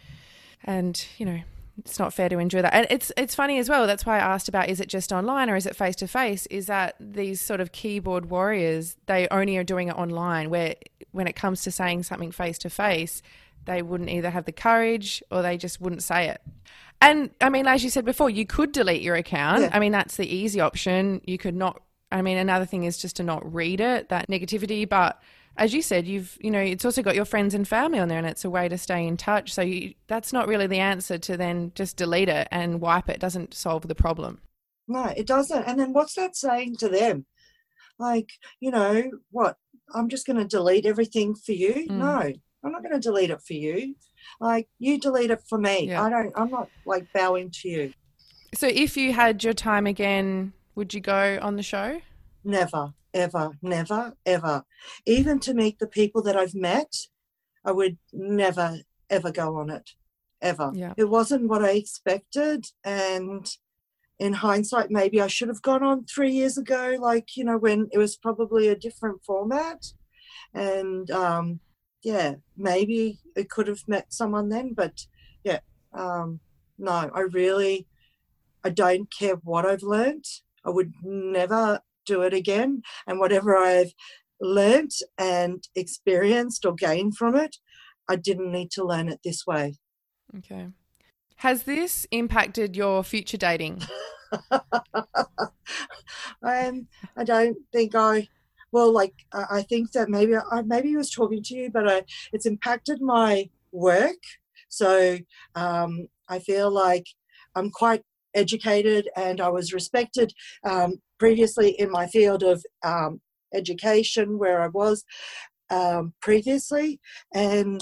And, 0.65 1.05
you 1.19 1.27
know, 1.27 1.41
it's 1.79 1.99
not 1.99 2.15
fair 2.15 2.29
to 2.29 2.39
enjoy 2.39 2.63
that. 2.63 2.73
And 2.73 2.87
it's 2.89 3.11
it's 3.17 3.35
funny 3.35 3.59
as 3.59 3.69
well. 3.69 3.87
That's 3.87 4.07
why 4.07 4.17
I 4.17 4.21
asked 4.21 4.49
about 4.49 4.69
is 4.69 4.81
it 4.81 4.89
just 4.89 5.13
online 5.13 5.51
or 5.51 5.57
is 5.57 5.67
it 5.67 5.75
face 5.75 5.97
to 5.97 6.07
face? 6.07 6.47
Is 6.47 6.67
that 6.67 6.95
these 7.01 7.41
sort 7.41 7.61
of 7.61 7.73
keyboard 7.73 8.27
warriors 8.27 8.97
they 9.07 9.27
only 9.31 9.57
are 9.57 9.65
doing 9.65 9.89
it 9.89 9.97
online 9.97 10.51
where 10.51 10.77
when 11.11 11.27
it 11.27 11.35
comes 11.35 11.63
to 11.63 11.71
saying 11.71 12.05
something 12.05 12.31
face 12.31 12.59
to 12.59 12.71
face, 12.71 13.23
they 13.65 13.83
wouldn't 13.83 14.11
either 14.11 14.31
have 14.31 14.45
the 14.45 14.53
courage 14.53 15.23
or 15.31 15.43
they 15.43 15.57
just 15.57 15.81
wouldn't 15.81 16.03
say 16.03 16.29
it. 16.29 16.41
And 17.09 17.31
I 17.41 17.49
mean, 17.51 17.67
as 17.67 17.85
you 17.85 17.91
said 17.91 18.05
before, 18.05 18.31
you 18.31 18.47
could 18.47 18.73
delete 18.73 19.03
your 19.03 19.17
account. 19.17 19.63
Yeah. 19.63 19.71
I 19.73 19.79
mean, 19.79 19.93
that's 19.93 20.17
the 20.17 20.27
easy 20.27 20.61
option. 20.61 21.21
You 21.27 21.39
could 21.39 21.55
not 21.55 21.81
I 22.13 22.23
mean, 22.23 22.39
another 22.39 22.65
thing 22.67 22.85
is 22.85 22.97
just 22.99 23.17
to 23.17 23.23
not 23.25 23.53
read 23.53 23.81
it, 23.81 24.09
that 24.11 24.29
negativity, 24.29 24.89
but 24.89 25.21
as 25.57 25.75
you 25.75 25.83
said, 25.83 26.07
you've 26.07 26.37
you 26.41 26.51
know 26.51 26.61
it's 26.61 26.85
also 26.85 27.03
got 27.03 27.15
your 27.17 27.25
friends 27.25 27.55
and 27.55 27.67
family 27.67 27.99
on 27.99 28.09
there, 28.09 28.19
and 28.19 28.27
it's 28.27 28.45
a 28.45 28.51
way 28.51 28.69
to 28.69 28.79
stay 28.79 29.07
in 29.07 29.17
touch. 29.17 29.53
So 29.53 29.63
you, 29.63 29.95
that's 30.07 30.33
not 30.33 30.47
really 30.49 30.67
the 30.69 30.79
answer 30.79 31.19
to 31.19 31.37
then 31.37 31.73
just 31.75 31.97
delete 31.97 32.29
it 32.29 32.47
and 32.53 32.81
wipe 32.81 33.09
it. 33.09 33.19
Doesn't 33.21 33.55
solve 33.55 33.89
the 33.89 33.95
problem. 33.95 34.41
no 34.87 35.05
it 35.17 35.27
doesn't 35.27 35.65
and 35.65 35.79
then 35.81 35.93
what's 35.93 36.15
that 36.15 36.37
saying 36.37 36.77
to 36.77 36.89
them 36.89 37.25
like 37.99 38.31
you 38.61 38.71
know 38.71 39.11
what 39.31 39.57
i'm 39.95 40.09
just 40.11 40.27
going 40.27 40.37
to 40.37 40.45
delete 40.57 40.85
everything 40.87 41.35
for 41.35 41.53
you 41.53 41.75
Mm. 41.89 41.99
no 42.07 42.33
i'm 42.63 42.73
not 42.73 42.83
going 42.83 42.93
to 42.93 43.01
delete 43.09 43.31
it 43.31 43.41
for 43.41 43.55
you 43.55 43.95
like 44.41 44.69
you 44.79 44.99
delete 44.99 45.31
it 45.31 45.43
for 45.49 45.59
me 45.59 45.89
Yeah. 45.89 46.03
i 46.03 46.11
don't 46.11 46.33
i'm 46.37 46.51
not 46.51 46.69
like 46.87 47.07
bowing 47.13 47.51
to 47.63 47.69
you 47.69 47.93
So 48.55 48.67
if 48.69 48.97
you 48.97 49.13
had 49.13 49.43
your 49.43 49.53
time 49.53 49.87
again, 49.87 50.53
would 50.77 50.95
you 50.95 51.01
go 51.01 51.39
on 51.43 51.57
the 51.57 51.63
show? 51.65 52.01
Never, 52.45 52.95
ever, 53.13 53.51
never, 53.63 54.15
ever. 54.25 54.65
Even 55.07 55.41
to 55.41 55.55
meet 55.55 55.79
the 55.81 55.89
people 55.89 56.23
that 56.23 56.37
I've 56.37 56.55
met, 56.55 56.93
I 57.65 57.73
would 57.73 57.99
never, 58.13 58.79
ever 59.11 59.33
go 59.33 59.57
on 59.57 59.71
it. 59.71 59.91
Ever. 60.41 60.71
Yeah. 60.73 60.93
It 60.97 61.09
wasn't 61.09 61.49
what 61.49 61.65
I 61.65 61.71
expected. 61.71 62.67
And 62.85 63.45
in 64.21 64.35
hindsight, 64.35 64.89
maybe 64.91 65.21
I 65.21 65.27
should 65.27 65.49
have 65.49 65.63
gone 65.63 65.83
on 65.83 66.05
three 66.05 66.31
years 66.31 66.57
ago, 66.57 66.97
like, 67.01 67.37
you 67.37 67.45
know, 67.45 67.59
when 67.59 67.89
it 67.91 67.99
was 67.99 68.17
probably 68.17 68.69
a 68.69 68.77
different 68.87 69.25
format. 69.25 69.81
And 70.53 71.11
um, 71.11 71.59
yeah, 72.05 72.35
maybe 72.57 73.19
I 73.37 73.45
could 73.45 73.67
have 73.67 73.89
met 73.89 74.13
someone 74.13 74.51
then. 74.51 74.75
But 74.75 75.07
yeah, 75.43 75.61
um, 75.93 76.41
no, 76.79 77.11
I 77.13 77.21
really, 77.21 77.89
I 78.63 78.71
don't 78.71 79.13
care 79.13 79.37
what 79.37 79.67
I've 79.67 79.83
learned. 79.83 80.27
I 80.65 80.71
would 80.71 80.93
never 81.03 81.81
do 82.07 82.23
it 82.23 82.35
again. 82.35 82.83
And 83.07 83.19
whatever 83.19 83.57
I've 83.57 83.93
learnt 84.41 84.95
and 85.19 85.67
experienced 85.75 86.67
or 86.67 86.75
gained 86.75 87.17
from 87.17 87.35
it, 87.35 87.57
I 88.09 88.17
didn't 88.17 88.53
need 88.53 88.71
to 88.73 88.85
learn 88.85 89.09
it 89.09 89.21
this 89.25 89.47
way. 89.47 89.75
Okay. 90.37 90.69
Has 91.37 91.63
this 91.63 92.07
impacted 92.11 92.77
your 92.77 93.03
future 93.03 93.37
dating? 93.37 93.83
and 96.43 96.87
I 97.17 97.25
don't 97.25 97.57
think 97.73 97.95
I, 97.95 98.29
well, 98.75 98.93
like 98.93 99.15
I 99.33 99.63
think 99.63 99.93
that 99.93 100.09
maybe 100.11 100.35
I 100.37 100.63
maybe 100.63 100.89
he 100.89 100.97
was 100.97 101.11
talking 101.11 101.45
to 101.45 101.55
you, 101.55 101.71
but 101.71 101.89
I, 101.89 102.03
it's 102.33 102.45
impacted 102.45 103.01
my 103.01 103.49
work. 103.71 104.23
So 104.69 105.19
um, 105.55 106.09
I 106.29 106.41
feel 106.41 106.73
like 106.73 107.07
I'm 107.55 107.71
quite 107.71 108.03
educated 108.35 109.09
and 109.17 109.41
I 109.41 109.49
was 109.49 109.73
respected 109.73 110.33
um, 110.65 110.97
previously 111.21 111.71
in 111.79 111.89
my 111.89 112.09
field 112.09 112.43
of 112.43 112.65
um, 112.85 113.21
education 113.55 114.39
where 114.39 114.61
I 114.61 114.67
was 114.67 115.05
um, 115.71 116.15
previously, 116.21 116.99
and 117.33 117.81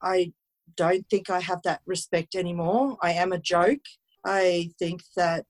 I 0.00 0.32
don't 0.76 1.04
think 1.10 1.30
I 1.30 1.40
have 1.40 1.62
that 1.64 1.80
respect 1.84 2.36
anymore. 2.36 2.96
I 3.02 3.10
am 3.14 3.32
a 3.32 3.40
joke. 3.40 3.86
I 4.24 4.70
think 4.78 5.00
that 5.16 5.46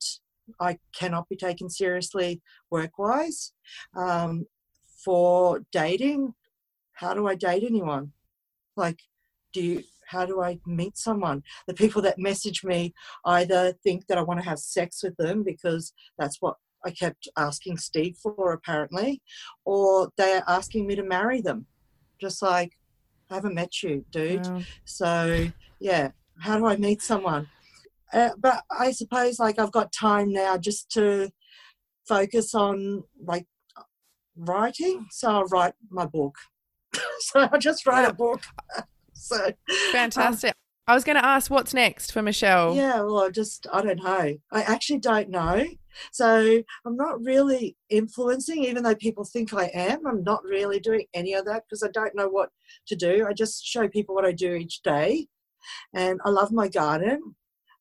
I 0.59 0.79
cannot 0.95 1.29
be 1.29 1.37
taken 1.37 1.69
seriously 1.69 2.41
work 2.71 2.99
wise. 2.99 3.53
Um, 3.95 4.47
for 5.05 5.63
dating, 5.73 6.35
how 6.93 7.15
do 7.15 7.27
I 7.27 7.35
date 7.35 7.65
anyone? 7.65 8.13
Like, 8.77 8.99
do 9.53 9.63
you, 9.63 9.83
how 10.07 10.27
do 10.27 10.43
I 10.43 10.59
meet 10.67 10.99
someone? 10.99 11.43
The 11.67 11.75
people 11.75 12.03
that 12.03 12.19
message 12.19 12.65
me 12.65 12.95
either 13.25 13.73
think 13.85 14.07
that 14.07 14.19
I 14.19 14.23
want 14.23 14.41
to 14.41 14.49
have 14.49 14.59
sex 14.59 15.03
with 15.03 15.17
them 15.17 15.43
because 15.43 15.93
that's 16.19 16.39
what 16.41 16.57
I 16.85 16.91
kept 16.91 17.29
asking 17.37 17.79
Steve 17.79 18.17
for, 18.23 18.53
apparently, 18.53 19.21
or 19.65 20.11
they're 20.17 20.45
asking 20.47 20.87
me 20.87 20.97
to 20.97 21.03
marry 21.03 21.41
them. 21.41 21.67
Just 22.21 22.43
like, 22.43 22.73
I 23.31 23.35
haven't 23.35 23.55
met 23.55 23.83
you, 23.83 24.05
dude. 24.11 24.47
Wow. 24.47 24.63
So 24.85 25.49
yeah, 25.81 26.11
how 26.41 26.59
do 26.59 26.67
I 26.67 26.77
meet 26.77 27.03
someone? 27.03 27.49
Uh, 28.13 28.31
but 28.39 28.65
I 28.71 28.91
suppose 28.93 29.39
like 29.39 29.59
I've 29.59 29.73
got 29.73 29.93
time 29.93 30.33
now 30.33 30.57
just 30.57 30.91
to 30.93 31.31
focus 32.07 32.55
on 32.55 33.05
like 33.23 33.47
writing. 34.39 35.07
So 35.11 35.31
I'll 35.31 35.45
write 35.45 35.75
my 35.91 36.07
book. 36.07 36.37
so 37.21 37.49
I'll 37.53 37.59
just 37.59 37.87
write 37.87 38.09
a 38.09 38.13
book. 38.13 38.43
so 39.13 39.47
um, 39.47 39.53
Fantastic. 39.93 40.55
I 40.87 40.95
was 40.95 41.05
going 41.05 41.17
to 41.17 41.25
ask 41.25 41.51
what's 41.51 41.75
next 41.75 42.13
for 42.13 42.23
Michelle. 42.23 42.75
yeah, 42.75 43.03
well, 43.03 43.21
I 43.25 43.29
just 43.29 43.67
I 43.71 43.83
don't 43.83 44.03
know. 44.03 44.35
I 44.53 44.63
actually 44.63 45.01
don't 45.01 45.29
know. 45.29 45.67
So 46.13 46.63
I'm 46.87 46.97
not 46.97 47.23
really 47.23 47.77
influencing, 47.91 48.65
even 48.65 48.83
though 48.83 48.95
people 48.95 49.25
think 49.25 49.53
I 49.53 49.67
am. 49.75 50.07
I'm 50.07 50.23
not 50.23 50.43
really 50.45 50.81
doing 50.81 51.05
any 51.13 51.35
of 51.35 51.45
that 51.45 51.65
because 51.69 51.83
I 51.83 51.91
don't 51.93 52.15
know 52.15 52.29
what 52.29 52.49
to 52.87 52.97
do. 52.97 53.27
I 53.29 53.35
just 53.35 53.67
show 53.67 53.87
people 53.87 54.15
what 54.15 54.25
I 54.25 54.33
do 54.33 54.55
each 54.55 54.81
day, 54.83 55.27
and 55.95 56.21
I 56.25 56.31
love 56.31 56.53
my 56.53 56.69
garden, 56.69 57.35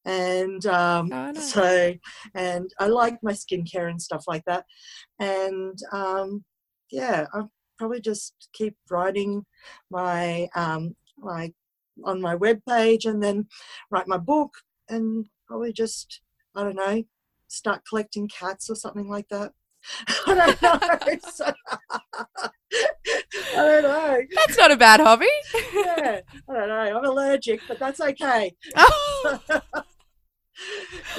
and 0.07 0.65
um, 0.65 1.09
Oh, 1.13 1.31
nice. 1.31 1.53
so 1.53 1.93
and 2.33 2.71
I 2.79 2.87
like 2.87 3.19
my 3.21 3.33
skincare 3.33 3.89
and 3.89 4.01
stuff 4.01 4.23
like 4.27 4.43
that, 4.45 4.65
and 5.19 5.77
um, 5.91 6.43
yeah, 6.89 7.27
I'll 7.33 7.51
probably 7.77 8.01
just 8.01 8.33
keep 8.53 8.75
writing 8.89 9.45
my 9.91 10.47
um, 10.55 10.95
like 11.21 11.53
on 12.05 12.21
my 12.21 12.33
web 12.35 12.59
page 12.67 13.05
and 13.05 13.21
then 13.21 13.47
write 13.91 14.07
my 14.07 14.17
book 14.17 14.53
and 14.89 15.25
probably 15.47 15.73
just 15.73 16.21
I 16.55 16.63
don't 16.63 16.75
know 16.75 17.03
start 17.49 17.81
collecting 17.87 18.27
cats 18.27 18.69
or 18.69 18.75
something 18.75 19.07
like 19.09 19.27
that. 19.29 19.51
I 20.27 20.33
don't 20.59 20.61
know. 20.61 21.17
So- 21.31 21.53
I 23.55 23.63
don't 23.63 23.83
know. 23.83 24.21
That's 24.35 24.57
not 24.57 24.71
a 24.71 24.77
bad 24.77 24.99
hobby. 24.99 25.27
Yeah, 25.73 26.19
I 26.49 26.53
don't 26.53 26.67
know. 26.67 26.97
I'm 26.97 27.05
allergic, 27.05 27.63
but 27.67 27.79
that's 27.79 27.99
okay. 28.01 28.53
Oh, 28.75 29.39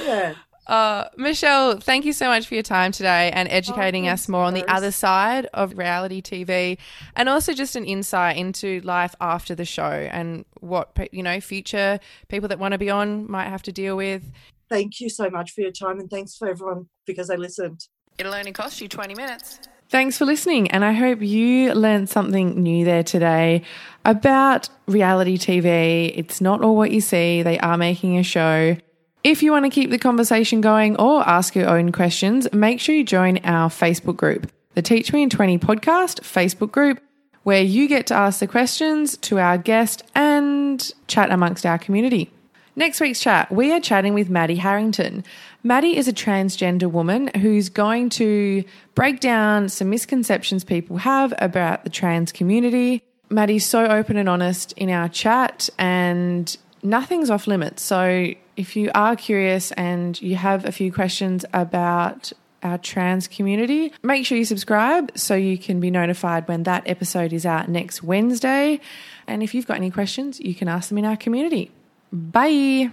Yeah. 0.00 0.34
Uh, 0.68 1.08
Michelle, 1.16 1.78
thank 1.80 2.04
you 2.04 2.12
so 2.12 2.26
much 2.26 2.46
for 2.46 2.52
your 2.52 2.62
time 2.62 2.92
today 2.92 3.30
and 3.32 3.48
educating 3.50 4.06
Oh, 4.06 4.12
us 4.12 4.28
more 4.28 4.42
on 4.42 4.52
the 4.52 4.70
other 4.70 4.92
side 4.92 5.46
of 5.54 5.78
reality 5.78 6.20
TV 6.20 6.76
and 7.16 7.26
also 7.26 7.54
just 7.54 7.74
an 7.74 7.86
insight 7.86 8.36
into 8.36 8.82
life 8.82 9.14
after 9.18 9.54
the 9.54 9.64
show 9.64 9.82
and 10.12 10.44
what, 10.60 10.90
you 11.10 11.22
know, 11.22 11.40
future 11.40 11.98
people 12.28 12.48
that 12.50 12.58
want 12.58 12.72
to 12.72 12.78
be 12.78 12.90
on 12.90 13.30
might 13.30 13.48
have 13.48 13.62
to 13.62 13.72
deal 13.72 13.96
with. 13.96 14.30
Thank 14.68 15.00
you 15.00 15.08
so 15.08 15.30
much 15.30 15.52
for 15.52 15.62
your 15.62 15.72
time 15.72 16.00
and 16.00 16.10
thanks 16.10 16.36
for 16.36 16.46
everyone 16.48 16.88
because 17.06 17.28
they 17.28 17.38
listened. 17.38 17.86
It'll 18.18 18.34
only 18.34 18.52
cost 18.52 18.82
you 18.82 18.88
20 18.88 19.14
minutes. 19.14 19.60
Thanks 19.90 20.18
for 20.18 20.26
listening, 20.26 20.70
and 20.70 20.84
I 20.84 20.92
hope 20.92 21.22
you 21.22 21.72
learned 21.72 22.10
something 22.10 22.62
new 22.62 22.84
there 22.84 23.02
today 23.02 23.62
about 24.04 24.68
reality 24.86 25.38
TV. 25.38 26.12
It's 26.14 26.42
not 26.42 26.62
all 26.62 26.76
what 26.76 26.90
you 26.90 27.00
see, 27.00 27.42
they 27.42 27.58
are 27.60 27.78
making 27.78 28.18
a 28.18 28.22
show. 28.22 28.76
If 29.24 29.42
you 29.42 29.50
want 29.50 29.64
to 29.64 29.70
keep 29.70 29.90
the 29.90 29.98
conversation 29.98 30.60
going 30.60 30.96
or 30.96 31.28
ask 31.28 31.56
your 31.56 31.68
own 31.68 31.90
questions, 31.90 32.50
make 32.52 32.78
sure 32.78 32.94
you 32.94 33.02
join 33.02 33.38
our 33.38 33.68
Facebook 33.68 34.16
group, 34.16 34.50
the 34.74 34.82
Teach 34.82 35.12
Me 35.12 35.24
in 35.24 35.28
20 35.28 35.58
podcast 35.58 36.20
Facebook 36.20 36.70
group, 36.70 37.00
where 37.42 37.60
you 37.60 37.88
get 37.88 38.06
to 38.06 38.14
ask 38.14 38.38
the 38.38 38.46
questions 38.46 39.16
to 39.18 39.40
our 39.40 39.58
guest 39.58 40.04
and 40.14 40.92
chat 41.08 41.32
amongst 41.32 41.66
our 41.66 41.78
community. 41.78 42.30
Next 42.76 43.00
week's 43.00 43.18
chat, 43.18 43.50
we 43.50 43.72
are 43.72 43.80
chatting 43.80 44.14
with 44.14 44.30
Maddie 44.30 44.54
Harrington. 44.54 45.24
Maddie 45.64 45.96
is 45.96 46.06
a 46.06 46.12
transgender 46.12 46.88
woman 46.88 47.28
who's 47.38 47.68
going 47.68 48.10
to 48.10 48.62
break 48.94 49.18
down 49.18 49.68
some 49.68 49.90
misconceptions 49.90 50.62
people 50.62 50.96
have 50.98 51.34
about 51.38 51.82
the 51.82 51.90
trans 51.90 52.30
community. 52.30 53.02
Maddie's 53.30 53.66
so 53.66 53.84
open 53.86 54.16
and 54.16 54.28
honest 54.28 54.72
in 54.76 54.90
our 54.90 55.08
chat, 55.08 55.68
and 55.76 56.56
nothing's 56.82 57.30
off 57.30 57.46
limits. 57.46 57.82
So 57.82 58.32
if 58.56 58.76
you 58.76 58.90
are 58.94 59.16
curious 59.16 59.72
and 59.72 60.20
you 60.20 60.36
have 60.36 60.64
a 60.64 60.72
few 60.72 60.92
questions 60.92 61.44
about 61.52 62.32
our 62.62 62.78
trans 62.78 63.28
community, 63.28 63.92
make 64.02 64.26
sure 64.26 64.36
you 64.36 64.44
subscribe 64.44 65.16
so 65.16 65.34
you 65.34 65.56
can 65.58 65.80
be 65.80 65.90
notified 65.90 66.48
when 66.48 66.64
that 66.64 66.82
episode 66.86 67.32
is 67.32 67.46
out 67.46 67.68
next 67.68 68.02
Wednesday. 68.02 68.80
And 69.26 69.42
if 69.42 69.54
you've 69.54 69.66
got 69.66 69.76
any 69.76 69.90
questions, 69.90 70.40
you 70.40 70.54
can 70.54 70.68
ask 70.68 70.88
them 70.88 70.98
in 70.98 71.04
our 71.04 71.16
community. 71.16 71.70
Bye. 72.12 72.90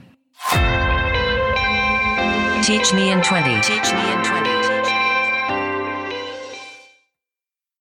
Teach 2.63 2.93
me 2.93 3.12
in 3.12 3.21
20. 3.21 3.62
Teach 3.62 3.93
me 3.93 4.12
in 4.12 4.24
20. 4.24 4.35